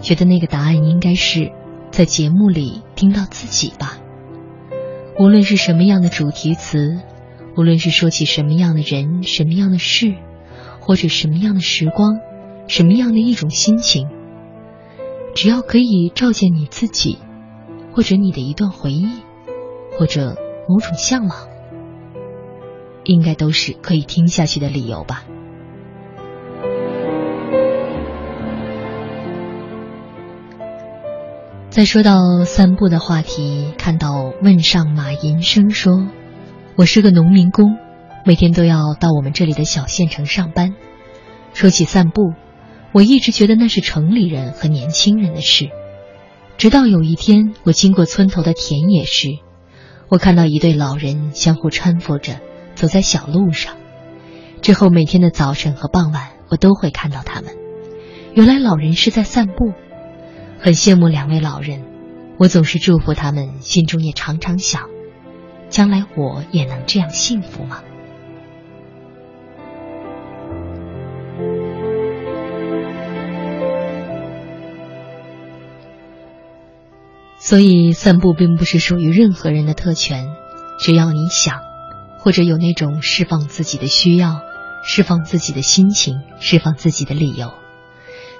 [0.00, 1.52] 觉得那个答案应该是
[1.92, 3.98] 在节目里听到自己吧。
[5.16, 6.98] 无论是什么样的主题词，
[7.56, 10.16] 无论是说起什么样的人、什么样的事，
[10.80, 12.18] 或者什么样的时光。
[12.68, 14.08] 什么样的一种心情？
[15.34, 17.18] 只要可以照见你自己，
[17.92, 19.08] 或者你的一段回忆，
[19.98, 20.36] 或者
[20.68, 21.48] 某种向往，
[23.04, 25.24] 应该都是可以听下去的理由吧。
[31.70, 36.08] 再说到散步的话题，看到问上马银生说
[36.76, 37.76] ：“我是个农民工，
[38.26, 40.74] 每天都要到我们这里的小县城上班。
[41.54, 42.34] 说起散步。”
[42.92, 45.70] 我一直觉得那是城里人和年轻人的事，
[46.56, 49.38] 直到有一天我经过村头的田野时，
[50.08, 52.40] 我看到一对老人相互搀扶着
[52.74, 53.76] 走在小路上，
[54.62, 57.54] 之后每天的早晨和傍晚，我都会看到他们。
[58.34, 59.72] 原来老人是在散步，
[60.58, 61.84] 很羡慕两位老人。
[62.38, 64.88] 我总是祝福他们，心中也常常想，
[65.70, 67.82] 将来我也能这样幸福吗？
[77.40, 80.28] 所以，散步并不是属于任何人的特权，
[80.80, 81.60] 只要你想，
[82.18, 84.40] 或者有那种释放自己的需要、
[84.84, 87.54] 释放自己的心情、释放自己的理由，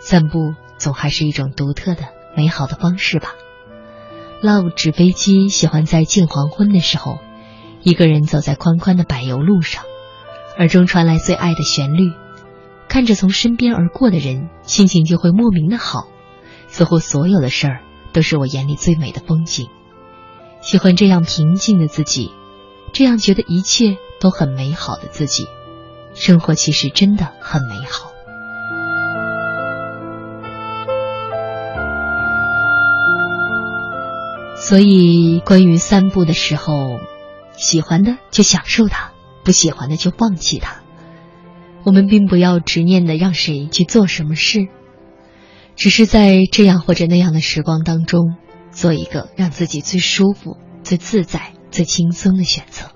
[0.01, 3.35] 散步总还是一种独特的、美好的方式吧。
[4.43, 7.19] Love 纸飞机喜欢在近黄昏的时候，
[7.83, 9.85] 一个人走在宽宽的柏油路上，
[10.59, 12.13] 耳中传来最爱的旋律，
[12.89, 16.09] 看着从身边而过的人，心情就会莫名的好，
[16.67, 17.81] 似乎所有的事儿
[18.13, 19.69] 都是我眼里最美的风景。
[20.61, 22.33] 喜欢这样平静的自己，
[22.93, 25.47] 这样觉得一切都很美好的自己，
[26.15, 28.11] 生活其实真的很美好。
[34.57, 36.99] 所以，关于散步的时候，
[37.57, 39.13] 喜欢的就享受它，
[39.45, 40.83] 不喜欢的就放弃它。
[41.85, 44.69] 我们并不要执念的让谁去做什么事，
[45.79, 48.35] 只是在这样或者那样的时光当中，
[48.73, 52.87] 做一个让自己最舒服、最自在、最轻松的选择。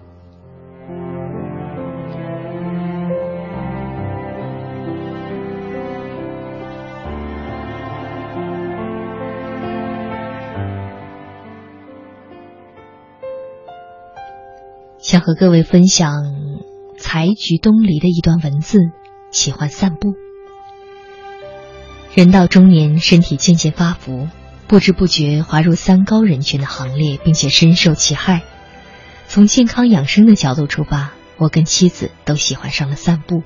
[14.98, 16.10] 想和各位分享
[16.98, 18.78] 采菊东篱的一段文字：
[19.30, 20.21] 喜欢散步。
[22.14, 24.28] 人到中年，身体渐渐发福，
[24.66, 28.42] 不知不觉滑入三高人群的行列，并且深受其害。
[29.28, 33.42] 从健康养生的角度出发，我跟妻子都喜欢上了散步。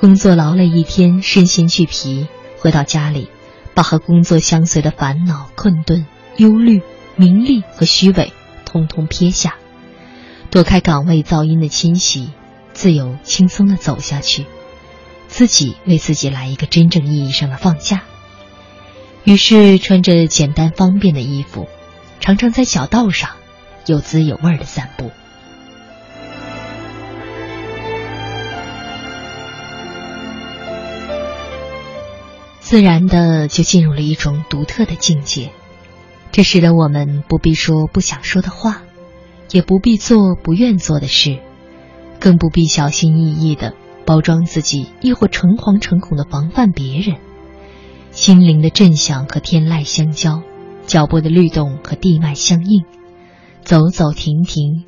[0.00, 2.26] 工作劳累一天，身心俱疲，
[2.58, 3.28] 回到家里，
[3.74, 6.06] 把和工作相随的烦恼、困顿、
[6.38, 6.80] 忧虑、
[7.16, 8.32] 名利和虚伪，
[8.64, 9.56] 通通撇下。
[10.50, 12.30] 躲开岗位噪音的侵袭，
[12.72, 14.46] 自由轻松的走下去，
[15.36, 18.04] 自己为自己来一个真正意义上的放假。
[19.24, 21.68] 于是穿着简单方便的衣服，
[22.20, 23.32] 常常在小道上
[23.84, 25.10] 有滋有味的散步，
[32.60, 35.50] 自然的就进入了一种独特的境界。
[36.32, 38.80] 这使得我们不必说不想说的话。
[39.50, 41.40] 也不必做不愿做的事，
[42.18, 43.74] 更不必小心翼翼的
[44.06, 47.16] 包装自己，亦或诚惶诚恐的防范别人。
[48.12, 50.42] 心灵的震响和天籁相交，
[50.86, 52.84] 脚步的律动和地脉相应，
[53.62, 54.84] 走走停停，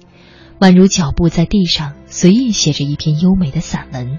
[0.61, 4.19] 宛如脚步在地上随意写着一篇优美的散文。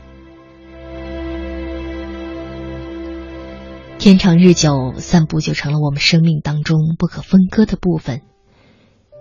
[3.98, 8.22] 天长日久，散步就成了我们生命当中不可分割的部分，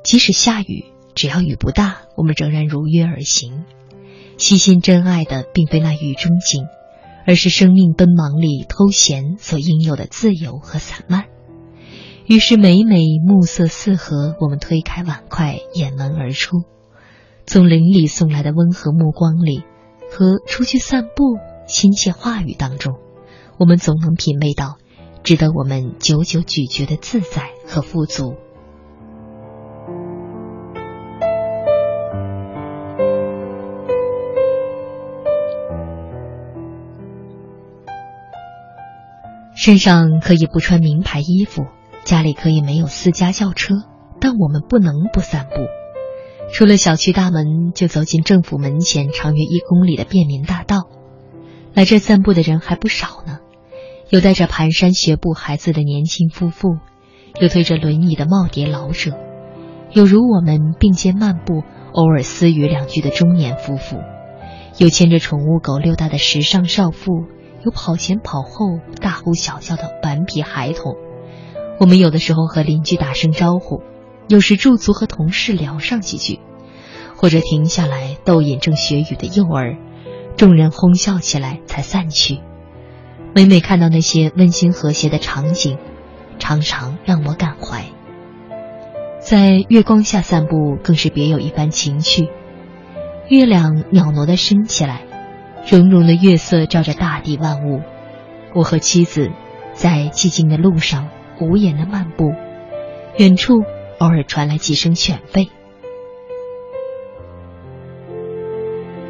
[0.04, 0.84] 即使下雨。
[1.14, 3.64] 只要雨不大，我们仍然如约而行。
[4.38, 6.68] 细心真爱的，并非那雨中景，
[7.26, 11.24] 而是生命奔忙里偷闲所应有的自由和散漫。
[12.24, 16.62] 于是每每暮色四合，我们推开碗筷，掩门而出，
[17.46, 19.64] 从邻里送来的温和目光里，
[20.10, 22.94] 和出去散步亲切话语当中，
[23.58, 24.76] 我们总能品味到
[25.24, 28.36] 值得我们久久咀嚼的自在和富足。
[39.58, 41.66] 身上可以不穿名牌衣服，
[42.04, 43.74] 家里可以没有私家轿车，
[44.20, 45.66] 但我们不能不散步。
[46.54, 50.88] 出了小区大门，就走进政府门前长约一公里的便民大道。
[51.74, 53.40] 来这散步的人还不少呢，
[54.10, 56.78] 有带着蹒跚学步孩子的年轻夫妇，
[57.40, 59.18] 有推着轮椅的耄耋老者，
[59.90, 63.96] 有如我们并肩漫步、偶尔私语两句的中年夫妇，
[64.78, 67.24] 有牵着宠物狗溜达的时尚少妇。
[67.64, 70.96] 有跑前跑后、大呼小叫的顽皮孩童，
[71.80, 73.82] 我们有的时候和邻居打声招呼，
[74.28, 76.38] 有时驻足和同事聊上几句，
[77.16, 79.76] 或者停下来逗引正学语的幼儿，
[80.36, 82.40] 众人哄笑起来才散去。
[83.34, 85.78] 每每看到那些温馨和谐的场景，
[86.38, 87.86] 常常让我感怀。
[89.20, 92.30] 在月光下散步，更是别有一番情趣。
[93.28, 95.07] 月亮袅娜的升起来。
[95.66, 97.82] 融融的月色照着大地万物，
[98.54, 99.30] 我和妻子
[99.74, 101.08] 在寂静的路上
[101.40, 102.32] 无言的漫步，
[103.18, 103.54] 远处
[103.98, 105.48] 偶尔传来几声犬吠。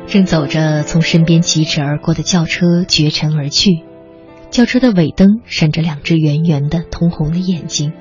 [0.06, 3.84] 正走着，从身边疾驰而过的轿车绝尘而去。
[4.50, 7.92] 轿车的尾灯闪着两只圆圆的通红的眼睛，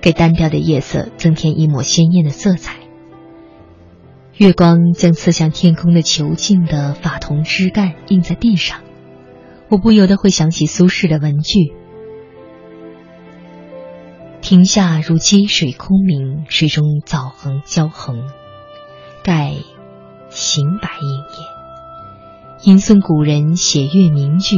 [0.00, 2.87] 给单调的夜色增添一抹鲜艳的色彩。
[4.38, 8.82] 月光将刺向天空的遒劲的法桐枝干映在地上，
[9.68, 11.72] 我不由得会想起苏轼的文句
[14.40, 18.28] ：“亭下如积水空明，水中藻横交横，
[19.24, 19.54] 盖
[20.30, 24.54] 行白影也。”吟诵古人写月名句，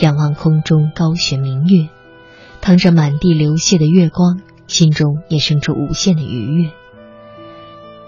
[0.00, 1.88] 仰望空中高悬明月，
[2.60, 6.70] 淌着满地流泻的月光，心中也生出无限的愉悦。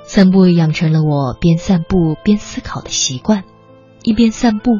[0.07, 3.43] 散步养成了我边散步边思考的习惯，
[4.05, 4.71] 一边散步，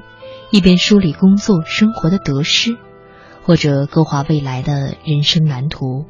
[0.51, 2.79] 一边梳理工作生活的得失，
[3.43, 6.05] 或者勾画未来的人生蓝图。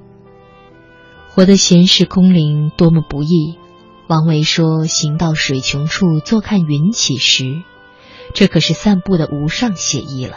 [1.30, 3.58] 活得闲适空灵多么不易！
[4.06, 7.62] 王维说：“行到水穷处，坐看云起时。”
[8.34, 10.36] 这可是散步的无上写意了，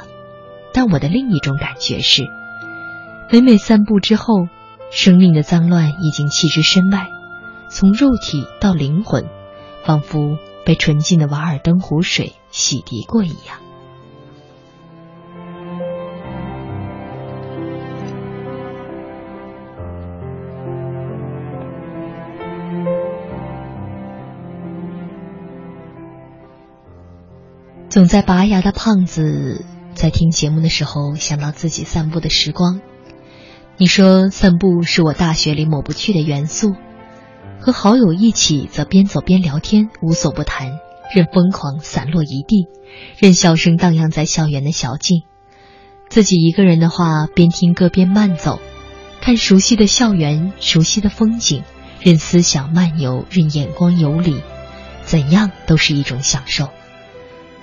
[0.74, 2.28] 但我的另一种感觉是，
[3.30, 4.48] 每每散步之后，
[4.90, 7.08] 生命的脏乱已经弃之身外，
[7.70, 9.26] 从肉体到灵魂，
[9.86, 13.60] 仿佛被纯净的瓦尔登湖水洗涤过一样。
[27.90, 32.82] 总在拔牙的胖子在听节目的时候想到自己散步的时光。
[33.78, 36.76] 你说散步是我大学里抹不去的元素，
[37.62, 40.80] 和好友一起则边走边聊天，无所不谈，
[41.14, 42.68] 任疯狂散落一地，
[43.18, 45.24] 任笑声荡漾在校园的小径。
[46.08, 48.60] 自己一个人的话，边听歌边慢走，
[49.22, 51.64] 看熟悉的校园，熟悉的风景，
[52.00, 54.42] 任思想漫游，任眼光游离，
[55.04, 56.70] 怎样都是一种享受。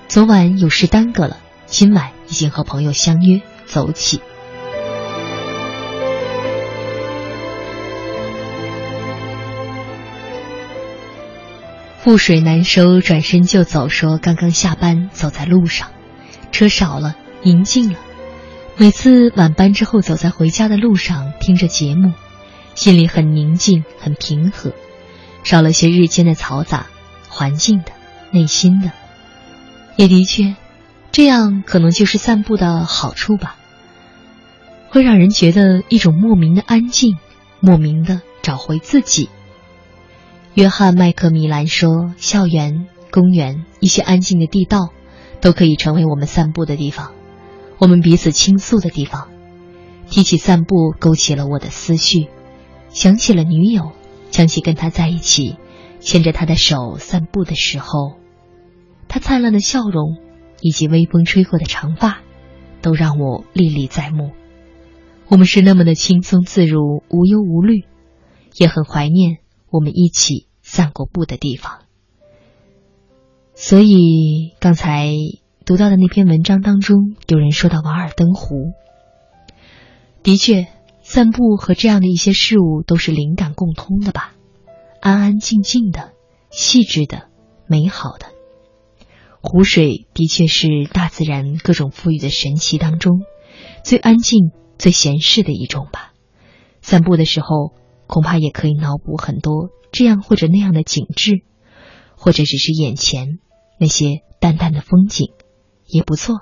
[0.07, 4.21] 昨晚有事耽搁了，今晚已经和朋友相约走起。
[12.03, 13.89] 覆水难收，转身就走。
[13.89, 15.89] 说刚刚下班，走在路上，
[16.51, 17.99] 车少了，宁静了。
[18.77, 22.13] 每次晚班之后，走在回家的路上，听着节目，
[22.75, 24.71] 心里很宁静，很平和，
[25.43, 26.85] 少了些日间的嘈杂，
[27.27, 27.91] 环境的，
[28.31, 28.91] 内心的。
[29.95, 30.55] 也的确，
[31.11, 33.55] 这样可能就是散步的好处吧。
[34.89, 37.17] 会让人觉得一种莫名的安静，
[37.59, 39.29] 莫名的找回自己。
[40.57, 44.89] 约翰·麦克米兰说：“校园、公园、一些安静的地道，
[45.39, 47.11] 都可以成为我们散步的地方，
[47.77, 49.29] 我们彼此倾诉的地方。”
[50.09, 52.29] 提起散步，勾起了我的思绪，
[52.89, 53.91] 想起了女友，
[54.31, 55.57] 想起跟她在一起，
[55.99, 58.15] 牵着她的手散步的时候。
[59.07, 60.17] 她灿烂的笑容，
[60.59, 62.21] 以及微风吹过的长发，
[62.81, 64.31] 都让我历历在目。
[65.27, 67.83] 我们是那么的轻松自如、无忧无虑，
[68.55, 69.37] 也很怀念
[69.69, 71.85] 我们一起散过步的地方。
[73.55, 75.07] 所以刚才
[75.65, 78.73] 读到的那篇文章当中，有人说到瓦尔登湖。
[80.23, 80.67] 的确，
[81.01, 84.35] 散步和这样的一些事物都是灵感共通的吧？
[85.01, 86.11] 安安静静的、
[86.51, 87.29] 细致的、
[87.65, 88.27] 美好的。
[89.41, 93.21] 湖水的确是大自然各种赋予的神奇当中
[93.83, 96.11] 最安静、最闲适的一种吧。
[96.81, 97.73] 散步的时候，
[98.07, 101.43] 恐怕也可以脑补很多这样或者那样的景致，
[102.15, 103.39] 或者只是眼前
[103.79, 105.33] 那些淡淡的风景，
[105.85, 106.41] 也不错。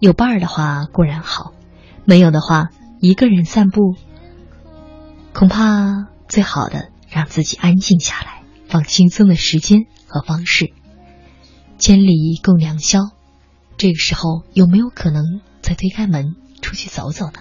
[0.00, 1.52] 有伴儿的话固然好，
[2.04, 3.94] 没有的话，一个人散步，
[5.32, 9.86] 恐怕最好的让自己安静下来，放轻松的时间。
[10.08, 10.72] 和方式，
[11.78, 13.00] 千里共良宵。
[13.76, 17.40] 这个时候有没有可能再推开门出去走走呢？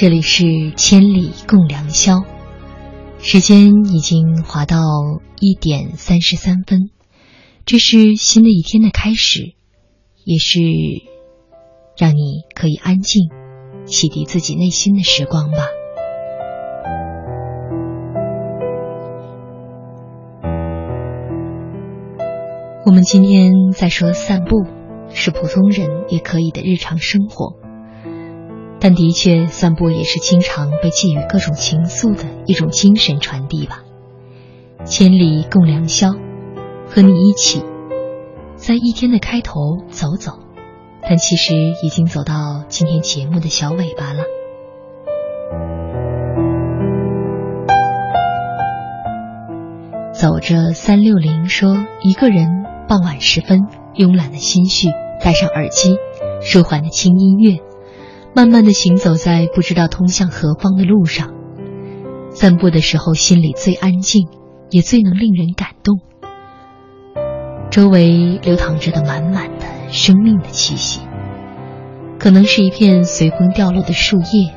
[0.00, 2.24] 这里是千里共良宵。
[3.18, 4.78] 时间已经滑到
[5.40, 6.88] 一点三十三分，
[7.66, 9.52] 这是新的一天的开始，
[10.24, 10.58] 也是
[11.98, 13.28] 让你可以安静、
[13.84, 15.58] 洗涤自己内心的时光吧。
[22.86, 24.64] 我们今天在说散步，
[25.12, 27.59] 是普通人也可以的日常生活。
[28.82, 33.82] 但的确，散步也是经常被寄予各种情愫的一种精神传递吧。
[34.86, 36.14] 千里共良宵，
[36.88, 37.62] 和你一起，
[38.56, 40.32] 在一天的开头走走，
[41.02, 44.24] 但其实已经走到今天节目的小尾巴了。
[50.14, 53.60] 走着三六零说，一个人傍晚时分，
[53.94, 54.88] 慵懒的心绪，
[55.22, 55.96] 戴上耳机，
[56.40, 57.69] 舒缓的轻音乐。
[58.32, 61.34] 慢慢的行走在不知道通向何方的路上，
[62.30, 64.28] 散步的时候心里最安静，
[64.70, 65.98] 也最能令人感动。
[67.70, 71.00] 周围流淌着的满满的生命的气息，
[72.18, 74.54] 可能是一片随风掉落的树叶，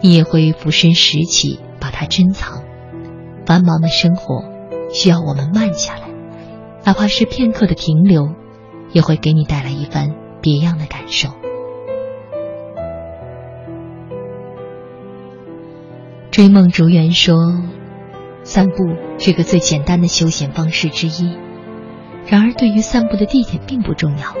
[0.00, 2.62] 你也会俯身拾起，把它珍藏。
[3.44, 4.44] 繁忙的生活
[4.92, 6.08] 需要我们慢下来，
[6.84, 8.28] 哪怕是片刻的停留，
[8.92, 11.28] 也会给你带来一番别样的感受。
[16.34, 17.62] 追梦逐缘说
[18.42, 18.74] ：“散步
[19.18, 21.32] 这个最简单的休闲方式之一。
[22.26, 24.34] 然而，对于散步的地点并不重要。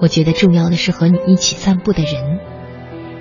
[0.00, 2.38] 我觉得重要的是和你一起散步的人。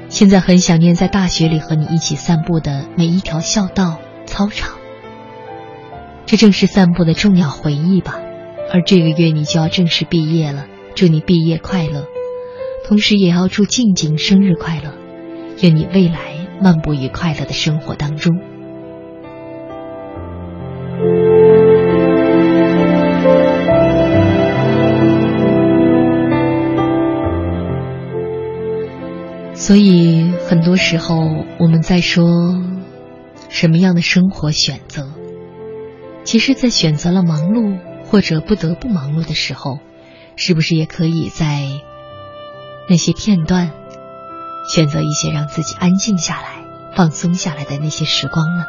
[0.08, 4.76] 现在很想念在大学里和你一起散步的每一条校道、操场。
[6.26, 8.22] 这正是散步的重要回忆吧。
[8.72, 12.06] 而这个月你就要正式毕业了，祝你毕业快乐，
[12.88, 14.94] 同时也要祝静静生日快乐，
[15.62, 18.40] 愿你未来。”漫步于快乐的生活当中，
[29.54, 31.18] 所以很多时候
[31.60, 32.26] 我们在说
[33.50, 35.08] 什么样的生活选择，
[36.24, 39.80] 其实，在选择了忙碌或者不得不忙碌的时候，
[40.36, 41.64] 是不是也可以在
[42.90, 43.72] 那些片段？
[44.68, 46.66] 选择一些让自己安静下来、
[46.96, 48.66] 放松下来的那些时光呢？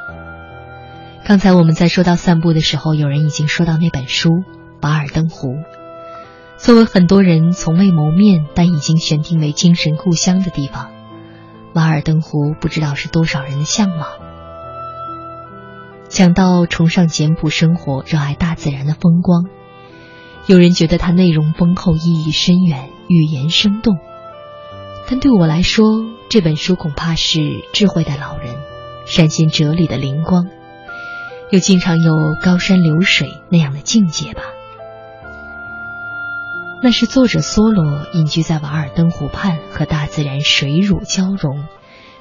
[1.24, 4.31] 刚才我们在说到散步的时候，有人已经说到那本书
[4.81, 5.48] 《瓦尔登湖》，
[6.56, 10.90] 作为很多人从未谋面但已经选定为精神故乡的地方，
[11.74, 14.06] 瓦尔登湖不知道是多少人的向往。
[16.09, 19.47] 讲到崇尚简朴生活、热爱大自然的风光，
[20.47, 23.98] 有人觉得它内容丰厚、意义深远、语言生动。
[25.08, 25.84] 但对我来说，
[26.28, 27.38] 这本书恐怕是
[27.72, 28.56] 智慧的老人，
[29.06, 30.48] 闪现哲理的灵光，
[31.50, 32.12] 又经常有
[32.42, 34.42] 高山流水那样的境界吧。
[36.82, 41.64] 那是作者梭罗隐居在瓦尔登湖畔，和大自然水乳交融，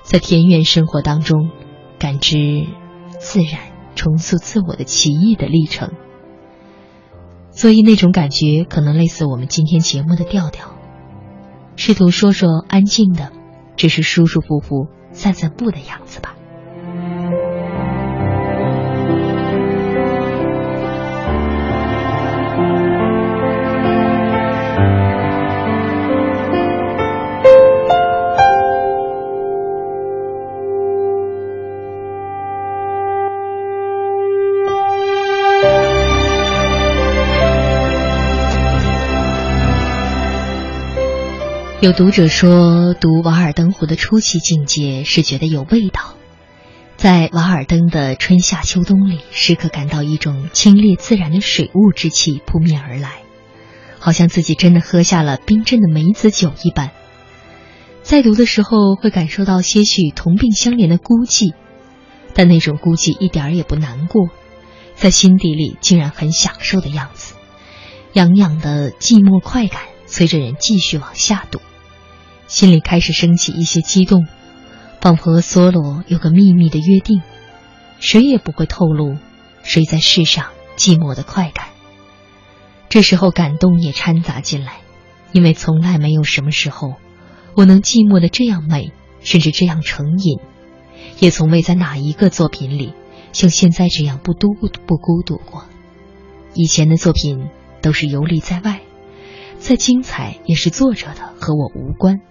[0.04, 1.50] 在田园生活当中
[1.98, 2.68] 感知
[3.20, 3.62] 自然、
[3.96, 5.92] 重塑自我的奇异的历程。
[7.50, 10.75] 所以那种感觉可能类似我们今天节目的调调。
[11.76, 13.32] 试图说说安静的，
[13.76, 16.35] 只是舒舒服服散散步的样子吧。
[41.82, 46.16] 有读者说，读《瓦尔登湖》的初期境界是觉得有味道，
[46.96, 53.20] 在瓦尔登的春夏秋冬里，时刻感到一种清冽自然的水雾之气扑面而来，
[54.00, 56.92] 好像自己真的喝下了冰镇的梅子酒一般。
[58.04, 61.54] 在读的时候，会感受到些许同病相怜的孤寂，
[62.34, 64.30] 但那种孤寂一点也不难过，
[64.96, 67.36] 在心底里竟然很享受的样子，
[68.14, 69.82] 痒痒的寂寞快感
[70.16, 71.60] 催着人继续往下读。
[72.48, 74.26] 心里开始升起一些激动，
[75.02, 77.22] 仿佛和梭罗有个秘密的约定，
[78.00, 79.18] 谁也不会透露
[79.62, 80.46] 谁在世上
[80.78, 81.68] 寂寞的快感。
[82.88, 84.78] 这时候感动也掺杂进来，
[85.34, 86.94] 因为从来没有什么时候
[87.54, 90.40] 我能寂寞的这样美，甚至这样成瘾，
[91.20, 92.94] 也从未在哪一个作品里
[93.34, 94.56] 像现在这样不孤
[94.88, 95.66] 不孤独过。
[96.54, 97.50] 以前的作品
[97.82, 98.80] 都是游离在外，
[99.58, 102.22] 再精彩也是作者的，和我无关。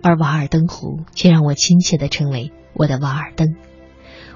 [0.00, 3.56] 而瓦尔登湖却让我亲切地称为我的瓦尔登。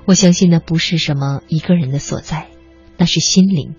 [0.04, 2.48] 我相信那不是什么一个人的所在，
[2.96, 3.76] 那是心灵，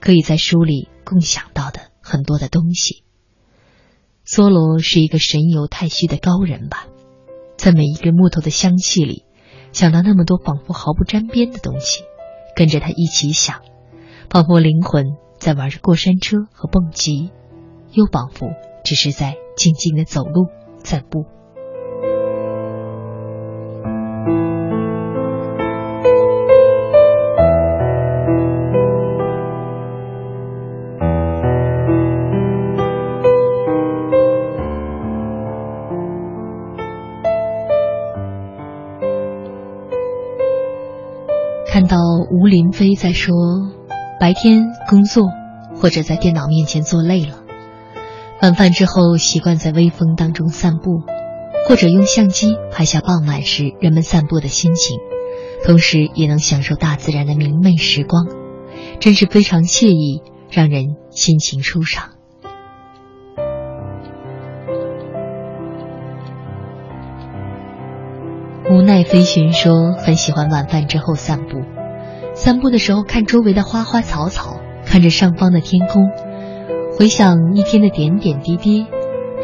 [0.00, 3.04] 可以在书里共享到的很多的东西。
[4.26, 6.86] 梭罗是一个神游太虚的高人吧，
[7.58, 9.26] 在每一根木头的香气里，
[9.72, 12.04] 想到那么多仿佛毫不沾边的东西，
[12.56, 13.60] 跟着他一起想，
[14.30, 15.04] 仿佛灵魂
[15.38, 17.30] 在玩着过山车和蹦极，
[17.92, 18.48] 又仿佛
[18.84, 20.46] 只是在静静的走路
[20.82, 21.24] 散步。
[41.66, 41.96] 看到
[42.30, 43.34] 吴林飞在说，
[44.20, 45.24] 白天工作
[45.74, 47.41] 或者在电脑面前做累了，
[48.42, 51.04] 晚饭之后习惯在微风当中散步，
[51.68, 54.98] 或者用相机拍下傍晚时人们散步的心情，
[55.64, 58.26] 同时也能享受大自然的明媚时光，
[58.98, 62.10] 真是非常惬意，让人心情舒畅。
[68.68, 71.60] 无奈飞寻说很喜欢晚饭之后散步，
[72.34, 76.10] 散步的时候看周围的花花草草，看着上方的天空，
[77.02, 78.86] 回想一天的点点滴滴，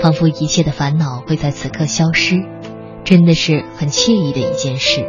[0.01, 2.45] 仿佛一切的烦恼会在此刻消失，
[3.03, 5.05] 真的是很惬意的一件事。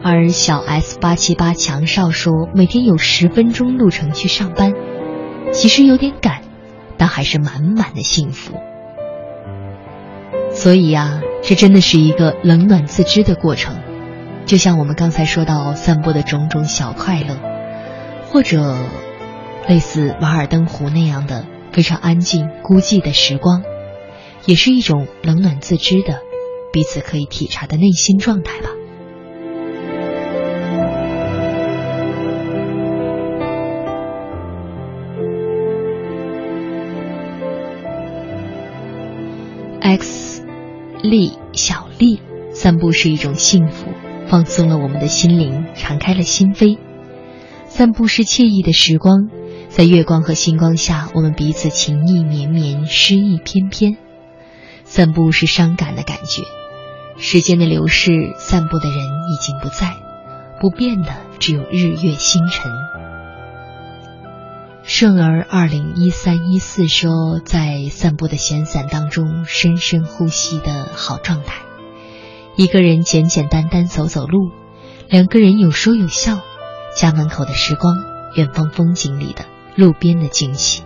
[0.00, 4.74] 而小 S 八七八强少说每天有十分钟路程去上班，
[5.52, 6.42] 其实有点赶，
[6.98, 8.54] 但还是满满的幸福。
[10.52, 11.20] 所以呀。
[11.42, 13.74] 这真的是一个冷暖自知的过程，
[14.46, 17.36] 就像我们刚才说到散步的种种小快乐，
[18.28, 18.76] 或者
[19.68, 23.62] 类似瓦尔登湖那样的非常安静孤寂的时光，
[24.46, 26.20] 也是一种冷暖自知的
[26.72, 28.70] 彼此可以体察的内心状态吧。
[39.80, 40.30] X。
[41.02, 42.20] 丽小丽，
[42.52, 43.88] 散步是一种幸福，
[44.28, 46.78] 放松了我们的心灵，敞开了心扉。
[47.66, 49.28] 散步是惬意的时光，
[49.72, 53.96] 在月光和星光下，我们彼此情意绵绵，诗意翩翩。
[54.84, 56.42] 散步是伤感的感觉，
[57.16, 59.96] 时间的流逝，散步的人已经不在，
[60.60, 62.70] 不变的只有日月星辰。
[64.82, 71.62] 顺儿二零一三一四说，在散步的闲散当中，深深呼吸的好状态。
[72.56, 74.50] 一个人简简单单走走路，
[75.08, 76.40] 两个人有说有笑，
[76.94, 77.96] 家门口的时光，
[78.36, 79.46] 远方风景里的
[79.76, 80.84] 路边的惊喜。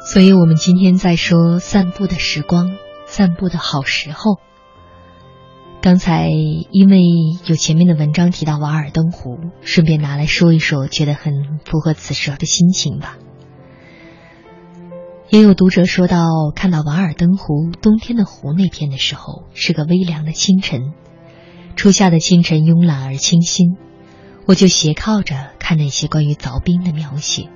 [0.00, 4.38] 所以我们今天在说散步的时光，散步的好时候。
[5.86, 6.98] 刚才因为
[7.46, 13.18] 有前面的文章提到瓦尔登湖，顺便拿来说一说，觉得很符合此时的心情吧。
[15.28, 16.26] 也有读者说到，
[16.56, 20.92] 看到瓦尔登湖冬天的湖那篇的时候，是个微凉的清晨，
[21.76, 23.76] 初夏的清晨慵懒而清新，
[24.44, 27.48] 我就斜靠着看那些关于凿冰的描写。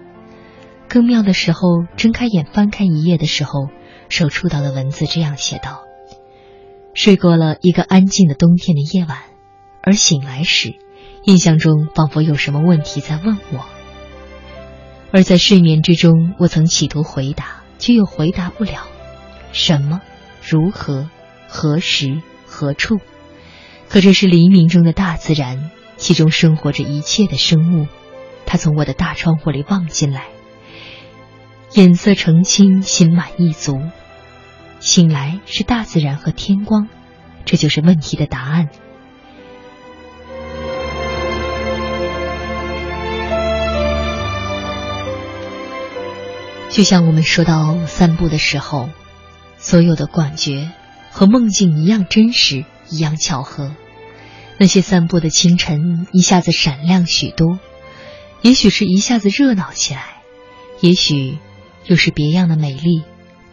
[0.89, 3.67] 更妙的时候，睁开眼翻开一页的时候，
[4.09, 5.83] 手触到的文字这样写道
[6.95, 9.19] ：“睡过了一个安静的冬天的夜晚，
[9.83, 10.75] 而醒来时，
[11.25, 13.65] 印象中仿佛有什么问题在问我。
[15.13, 18.87] 而在睡眠之中，我曾企图回答，却又回答不了。
[19.53, 20.01] 什么？
[20.43, 21.09] 如何？
[21.49, 22.23] 何时？
[22.47, 22.99] 何处？
[23.89, 27.89] 可这是黎明中的大自然，其中生活着一切的生物。
[28.47, 30.27] 它从我的大窗户里望进来。”
[31.75, 33.81] 眼色澄清，心满意足。
[34.81, 36.89] 醒来是大自然和天光，
[37.45, 38.69] 这就是问题的答案。
[46.71, 48.89] 就像我们说到散步的时候，
[49.59, 50.71] 所有的感觉
[51.11, 53.73] 和梦境一样真实，一样巧合。
[54.57, 57.59] 那些散步的清晨，一下子闪亮许多，
[58.41, 60.05] 也许是一下子热闹起来，
[60.81, 61.39] 也许。
[61.87, 63.03] 又是别样的美丽，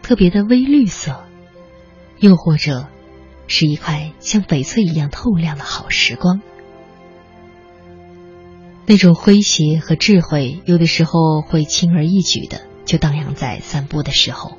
[0.08, 1.26] 特别的微绿色，
[2.18, 2.88] 又或者
[3.48, 6.40] 是一块像翡翠一样透亮的好时光。
[8.86, 14.58] 那种诙谐和智慧，有的时候会轻而易举的就荡漾在散步的时候，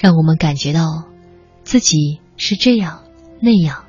[0.00, 1.08] 让我们感觉到
[1.64, 3.02] 自己是这样
[3.40, 3.86] 那样，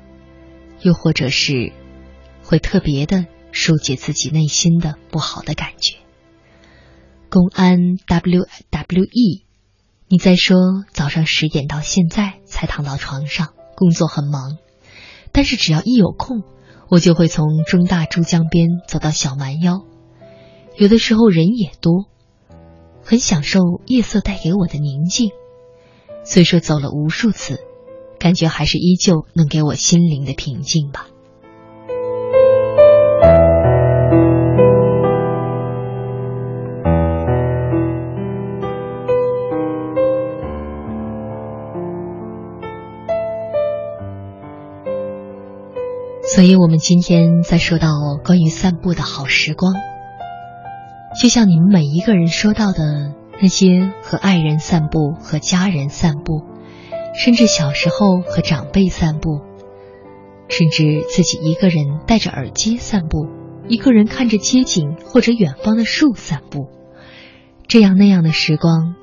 [0.82, 1.72] 又或者是
[2.42, 5.98] 会特别的疏解自己内心的不好的感觉。
[7.30, 9.43] 公安 W W E，
[10.06, 10.56] 你在说
[10.92, 14.58] 早上十点到现在才躺到床上，工作很忙，
[15.32, 16.42] 但是只要一有空，
[16.88, 19.82] 我就会从中大珠江边走到小蛮腰，
[20.76, 22.06] 有的时候人也多。
[23.02, 25.30] 很享受夜色带给我的宁静，
[26.24, 27.58] 虽说走了无数次，
[28.18, 31.08] 感觉还是依旧能给我心灵的平静吧。
[46.34, 47.90] 所以，我们今天在说到
[48.24, 49.72] 关于散步的好时光。
[51.22, 56.42] 就像你们每一个人说到的那些和爱人散步、和家人散步，
[57.14, 59.42] 甚至小时候和长辈散步，
[60.48, 63.28] 甚至自己一个人戴着耳机散步，
[63.68, 66.66] 一个人看着街景或者远方的树散步，
[67.68, 68.96] 这样那样的时光，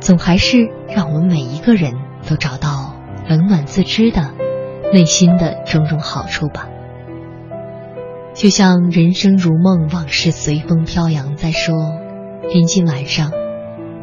[0.00, 1.92] 总还是让我们每一个人
[2.26, 2.94] 都找到
[3.28, 4.32] 冷暖自知的
[4.94, 6.68] 内心的种种好处吧。
[8.32, 11.34] 就像人生如梦，往事随风飘扬。
[11.34, 11.74] 在说，
[12.48, 13.32] 临近晚上，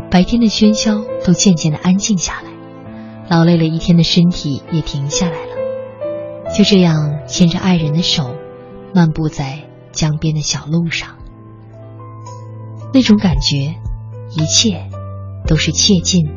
[0.09, 2.51] 白天的喧嚣都渐渐的安静下来，
[3.29, 6.51] 劳累了一天的身体也停下来了。
[6.53, 8.35] 就这样牵着爱人的手，
[8.93, 9.59] 漫步在
[9.93, 11.15] 江边的小路上，
[12.93, 13.75] 那种感觉，
[14.35, 14.89] 一切
[15.47, 16.27] 都是切近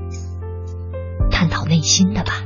[1.29, 2.44] 探讨内心的吧。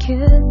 [0.00, 0.49] kid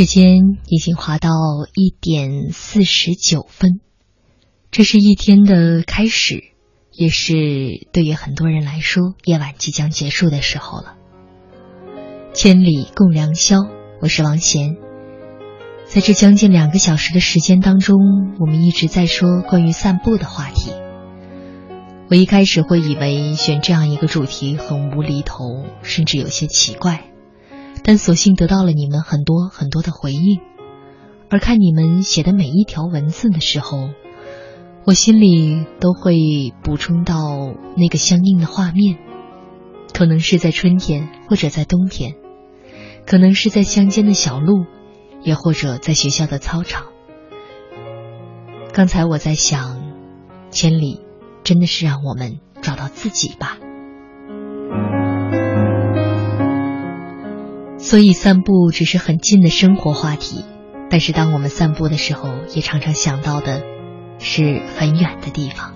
[0.00, 1.28] 时间已经滑到
[1.74, 3.80] 一点四十九分，
[4.70, 6.42] 这是一天的开始，
[6.90, 7.34] 也是
[7.92, 10.94] 对于很多人来说，夜晚即将结束的时候了。
[12.32, 13.58] 千里共良宵，
[14.00, 14.78] 我是王贤。
[15.84, 17.98] 在这将近两个小时的时间当中，
[18.40, 20.70] 我们一直在说关于散步的话题。
[22.08, 27.09] 我一开始会以为选这样一个主题很无厘头，甚至有些奇怪。
[27.90, 30.40] 但索性得到了你们很多很多的回应，
[31.28, 33.90] 而看你们写的每一条文字的时候，
[34.84, 38.96] 我心里都会补充到那个相应的画面，
[39.92, 42.14] 可能是在春天，或者在冬天，
[43.06, 44.66] 可能是在乡间的小路，
[45.24, 46.84] 也或者在学校的操场。
[48.72, 49.82] 刚才我在想，
[50.50, 51.00] 千里
[51.42, 53.58] 真的是让我们找到自己吧。
[57.90, 60.44] 所以散步只是很近的生活话题，
[60.90, 63.64] 但是当我们散步的时候，也常常想到的
[64.20, 65.72] 是很远的地方。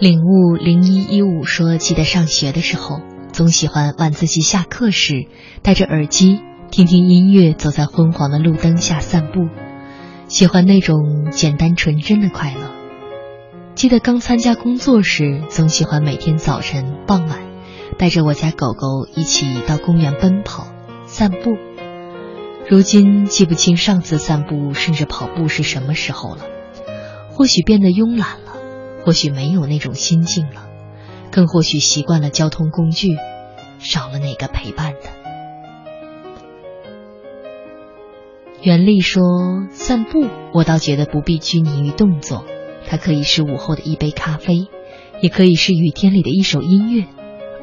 [0.00, 3.02] 领悟零一一五说，记得上学的时候，
[3.34, 5.26] 总喜欢晚自习下课时
[5.60, 6.40] 戴着耳机
[6.70, 9.67] 听听音乐，走在昏黄的路灯下散步。
[10.28, 12.70] 喜欢那种简单纯真的快乐。
[13.74, 17.40] 记得刚参加工作时，总喜欢每天早晨、傍晚，
[17.96, 20.66] 带着我家狗狗一起到公园奔跑、
[21.06, 21.56] 散步。
[22.68, 26.44] 如今记不清上次散步甚至跑步是什么时候了，
[27.30, 28.52] 或许变得慵懒了，
[29.06, 30.66] 或许没有那种心境了，
[31.32, 33.16] 更或许习惯了交通工具，
[33.78, 35.08] 少了那个陪伴的。
[38.60, 39.22] 袁丽说
[39.70, 42.44] ：“散步，我倒觉得不必拘泥于动作，
[42.88, 44.66] 它可以是午后的一杯咖啡，
[45.22, 47.06] 也可以是雨天里的一首音乐，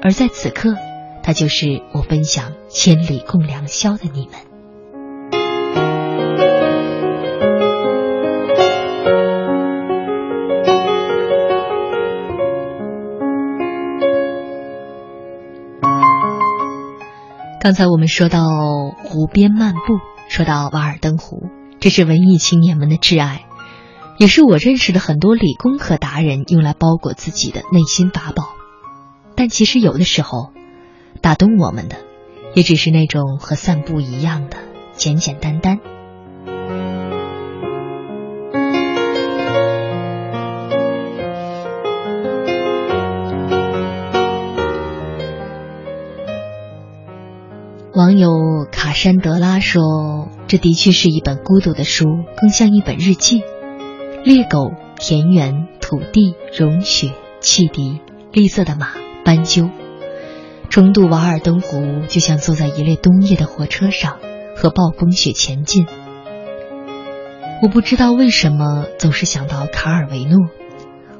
[0.01, 0.75] 而在此刻，
[1.21, 4.39] 它就是我分享千里共良宵的你们。”
[17.59, 18.39] 刚才我们说到
[19.03, 20.14] 湖边漫步。
[20.27, 21.49] 说到瓦尔登湖，
[21.79, 23.45] 这是文艺青年们的挚爱，
[24.17, 28.49] 也是我认识的很多理工科达人用来包裹自己的内心法宝。
[29.35, 30.51] 但其实有的时候，
[31.21, 31.97] 打动我们的，
[32.53, 34.57] 也只是那种和散步一样的
[34.93, 35.79] 简简单单。
[47.95, 52.03] 网友卡山德拉说：“这的确是一本孤独的书，
[52.35, 53.41] 更像一本日记。
[54.25, 58.01] 猎狗、田园、土地、融雪、汽笛、
[58.33, 58.89] 绿色的马、
[59.23, 59.69] 斑鸠，
[60.69, 64.17] 重渡瓦尔登湖，就像坐在一列冬夜的火车上，
[64.57, 65.87] 和暴风雪前进。
[67.63, 70.49] 我不知道为什么总是想到卡尔维诺，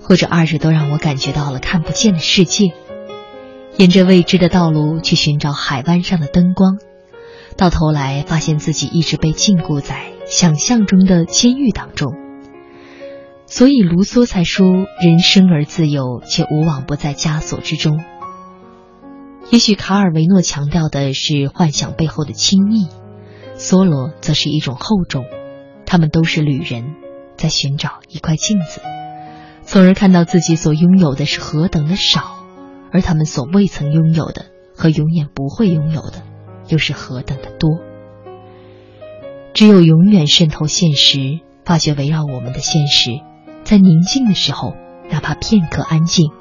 [0.02, 2.74] 或者二者都让我感觉到了看不见的世界。”
[3.78, 6.78] 沿着未知的道路去寻找海湾上的灯光，
[7.58, 12.14] 到头来发现自己一直被禁锢在想象中的监狱当中。
[13.46, 14.66] 所以卢梭才说
[15.04, 18.02] ：“人生而自由，却无往不在枷锁之中。”
[19.52, 22.88] 也许卡尔维诺强调的是幻想背后的轻易，
[23.58, 25.26] 梭罗则是一种厚重。
[25.86, 26.96] 他们都是旅人，
[27.36, 28.80] 在寻找一块镜子，
[29.64, 32.45] 从而看到自己所拥有的是何等的少。
[32.96, 36.24] 而他们所未曾拥有的和永远不会拥有的，
[36.70, 37.82] 又是何等的多。
[39.54, 43.20] 只有永远渗透现实，发觉围绕我们的现实，
[43.66, 44.76] 在宁静的时候，
[45.10, 46.32] 哪怕片刻安静，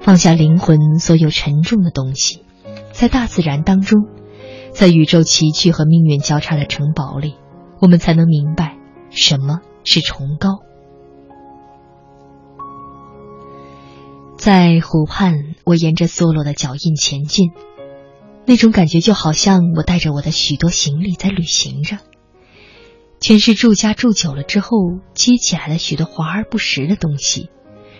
[0.00, 2.42] 放下灵魂所有沉重的东西，
[2.92, 4.06] 在大自然当中，
[4.70, 7.34] 在宇宙奇趣和命运交叉的城堡里，
[7.82, 8.78] 我们才能明白
[9.10, 10.60] 什么是崇高。
[14.42, 17.52] 在湖畔，我沿着梭罗的脚印前进，
[18.44, 21.98] 那种感觉就好像我带着我的许多行李在旅行着，
[23.20, 27.50] 全是住家住久了之后积起来的许多华而不实的东西，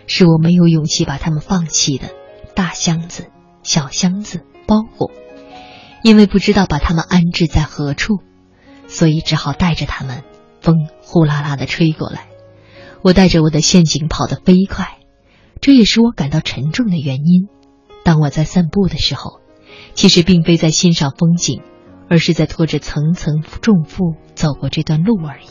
[0.08, 2.08] 是我没有勇气把它们放弃的。
[2.56, 3.26] 大箱子、
[3.62, 5.12] 小箱子、包裹，
[6.02, 8.14] 因为不知道把它们安置在何处，
[8.88, 10.24] 所以只好带着它们。
[10.60, 12.26] 风呼啦啦的吹过来，
[13.00, 14.98] 我带着我的陷阱跑得飞快，
[15.62, 17.48] 这也是我感到沉重的原因。
[18.04, 19.40] 当我在散步的时候，
[19.94, 21.62] 其实并非在欣赏风景，
[22.10, 25.46] 而是在拖着层层重负走过这段路而已。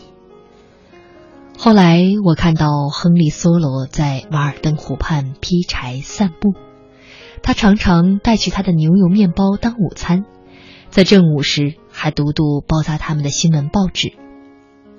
[1.58, 6.56] 后来我看到亨利·梭罗在瓦尔登湖畔劈柴散步，
[7.42, 10.26] 他常常带去他的牛油面包当午餐，
[10.90, 14.12] 在正午时还读读包扎他们的新闻报纸，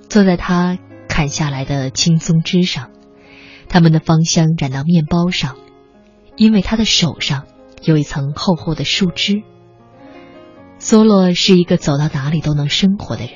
[0.09, 2.89] 坐在他砍下来的青松枝上，
[3.73, 5.55] 他们的芳香染到面包上，
[6.37, 7.45] 因为他的手上
[7.81, 9.41] 有一层厚厚的树枝。
[10.79, 13.31] 梭罗是一个走到哪里都能生活的人，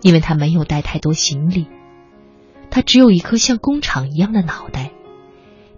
[0.00, 1.66] 因为他没有带太多行李。
[2.70, 4.90] 他只有一颗像工厂一样的脑袋，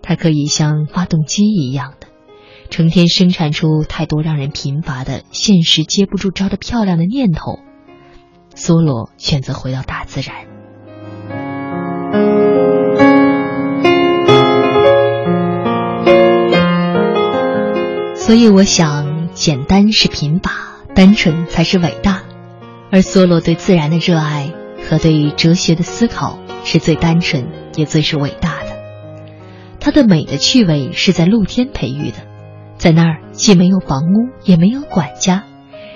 [0.03, 2.07] 它可以像发动机一样的，
[2.71, 7.59] 成天生产出太多让人贫乏的、现实接不住招的漂亮的念头。
[8.55, 10.47] 梭罗选择回到大自然，
[18.27, 22.25] 所以我想，简单是贫乏，单纯才是伟大。
[22.91, 26.41] 而梭罗对自然的热爱和对哲学的思考。
[26.65, 27.47] 是最单纯
[27.77, 28.77] 也最是伟大的。
[29.79, 32.17] 它的美的趣味是在露天培育的，
[32.77, 35.45] 在那儿既没有房屋，也没有管家，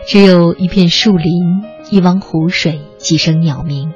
[0.07, 3.93] 只有一片树林、一汪湖水、几声鸟鸣、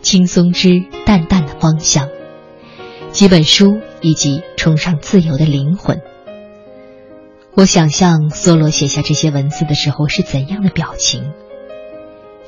[0.00, 2.08] 青松枝淡淡的芳香、
[3.10, 6.00] 几本书以及崇尚自由的灵魂。
[7.56, 11.32] 我想象梭罗写下这些文字的时候是怎样的表情。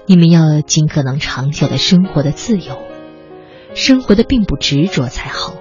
[0.05, 2.83] 你们要尽可能长久的生活的自由。
[3.75, 5.55] 生活的并不执着才好，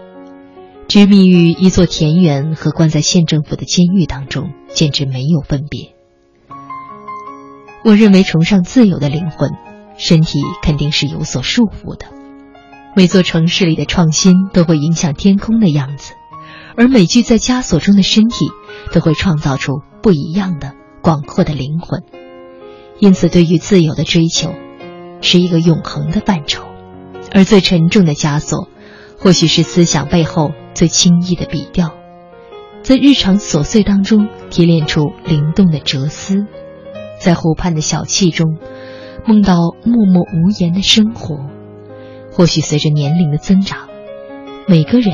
[0.89, 5.93] 执迷于一座田园和关在县政府的监狱当中，简直没有分别。
[7.85, 9.51] 我认为崇尚自由的灵魂，
[9.97, 12.07] 身体肯定是有所束缚的。
[12.97, 16.13] 每座城市里的创新都会影响天空的样子，
[16.77, 18.45] 而每具在枷锁中的身体
[18.93, 22.03] 都会创造出不一样的广阔的灵魂。
[22.99, 24.53] 因此，对于自由的追求，
[25.21, 26.63] 是一个永恒的范畴。
[27.33, 28.69] 而最沉重的枷锁，
[29.17, 31.93] 或许是思想背后最轻易的笔调，
[32.83, 36.45] 在日常琐碎当中提炼出灵动的哲思，
[37.19, 38.57] 在湖畔的小憩中
[39.25, 41.37] 梦到默默无言的生活。
[42.31, 43.89] 或许随着年龄的增长，
[44.67, 45.13] 每个人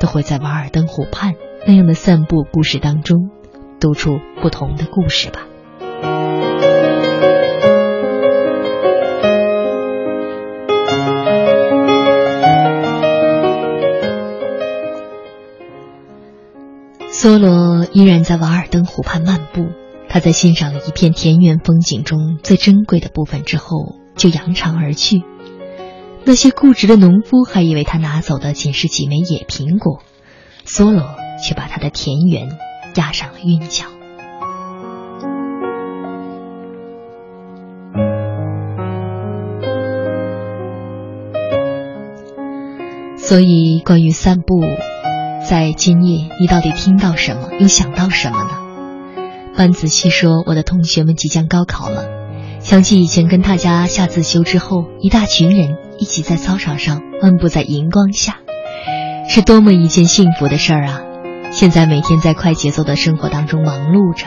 [0.00, 1.34] 都会在瓦尔登湖畔
[1.66, 3.30] 那样的散步故事当中，
[3.78, 5.46] 读出不同的故事吧。
[17.12, 19.66] 梭罗依然在瓦尔登湖畔漫步，
[20.08, 25.22] 他在欣赏了一片田园风景中最珍贵的部分之后，就扬长而去。
[26.24, 30.00] 那些固执的农夫还以为他拿走的仅是几枚野苹果，
[30.64, 32.56] 梭罗却把他的田园
[32.94, 33.86] 压上了韵脚。
[43.16, 44.60] 所以，关于散步。
[45.48, 48.50] 在今夜，你到底听到什么，又想到什么呢？
[49.56, 52.04] 班子熙说：“我的同学们即将高考了，
[52.60, 58.38] 想起以前跟大家下自修之后，一大群人一起在操场上漫步在荧光下，
[59.28, 61.02] 是多么一件幸福的事儿啊！
[61.52, 64.26] 现在每天在快节奏的生活当中忙碌着，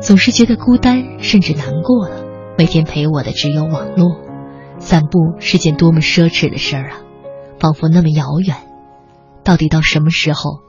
[0.00, 2.24] 总是觉得孤单，甚至难过了。
[2.56, 4.22] 每天陪我的只有网络，
[4.78, 6.96] 散步是件多么奢侈的事儿啊，
[7.58, 8.56] 仿佛那么遥远。”
[9.44, 10.60] 到底到什么时候，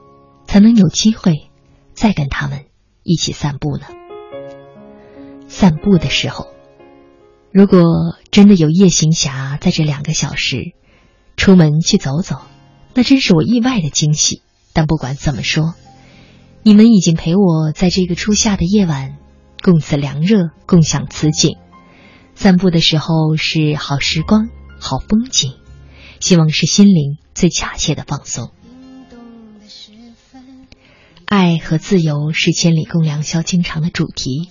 [0.45, 1.49] 才能有机会
[1.94, 2.66] 再跟他们
[3.03, 3.86] 一起散步呢？
[5.48, 6.48] 散步的时候，
[7.53, 7.82] 如果
[8.32, 10.72] 真的有夜行侠在这两个小时
[11.36, 12.38] 出门去走走，
[12.94, 14.41] 那真是我意外的惊喜。
[14.73, 15.73] 但不管怎么说，
[16.64, 19.18] 你们已经陪我在这个初夏的夜晚
[19.61, 21.57] 共此凉热，共享此景。
[22.36, 24.48] 散步的时候是好时光，
[24.80, 25.52] 好风景，
[26.22, 28.52] 希望是心灵最恰切的放松。
[31.26, 34.49] 爱和自由是千里共良宵经常的主题。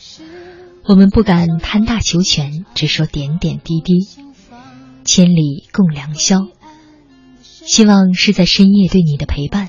[0.91, 4.09] 我们不敢贪大求全，只说点点滴滴。
[5.05, 6.49] 千里共良宵，
[7.41, 9.69] 希望是在深夜对你的陪伴。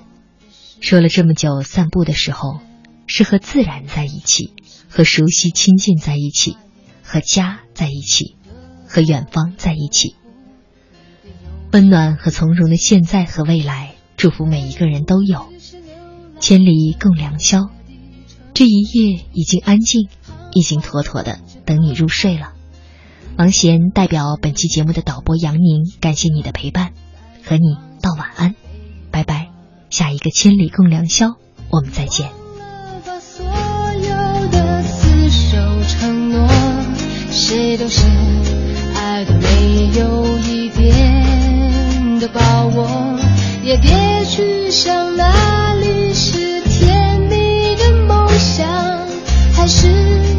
[0.80, 2.60] 说了这么久，散步的时候
[3.06, 4.56] 是和自然在一起，
[4.89, 6.57] 和熟悉亲近在一起，
[7.03, 8.35] 和家在一起，
[8.88, 10.15] 和远方在一起。
[11.72, 13.93] 温暖和从容的现在和未来。
[14.18, 15.49] 祝福每一个人都有。
[16.39, 17.69] 千里共良宵，
[18.56, 20.10] 这一夜已经安静，
[20.53, 22.53] 已经妥妥的等你入睡了。
[23.37, 26.91] 王贤代表本期节目的导播杨宁感谢你的陪伴
[27.43, 28.55] 和你道晚安
[29.11, 29.51] 拜拜。
[29.91, 31.35] 下一个千里共良宵
[31.69, 32.29] 我们再见。
[33.19, 36.47] 所有的厮守承诺
[37.29, 38.07] 谁都是
[38.95, 43.19] 爱的没有一点的把握
[43.63, 48.65] 也别去想哪里是甜蜜的梦想
[49.53, 50.30] 还是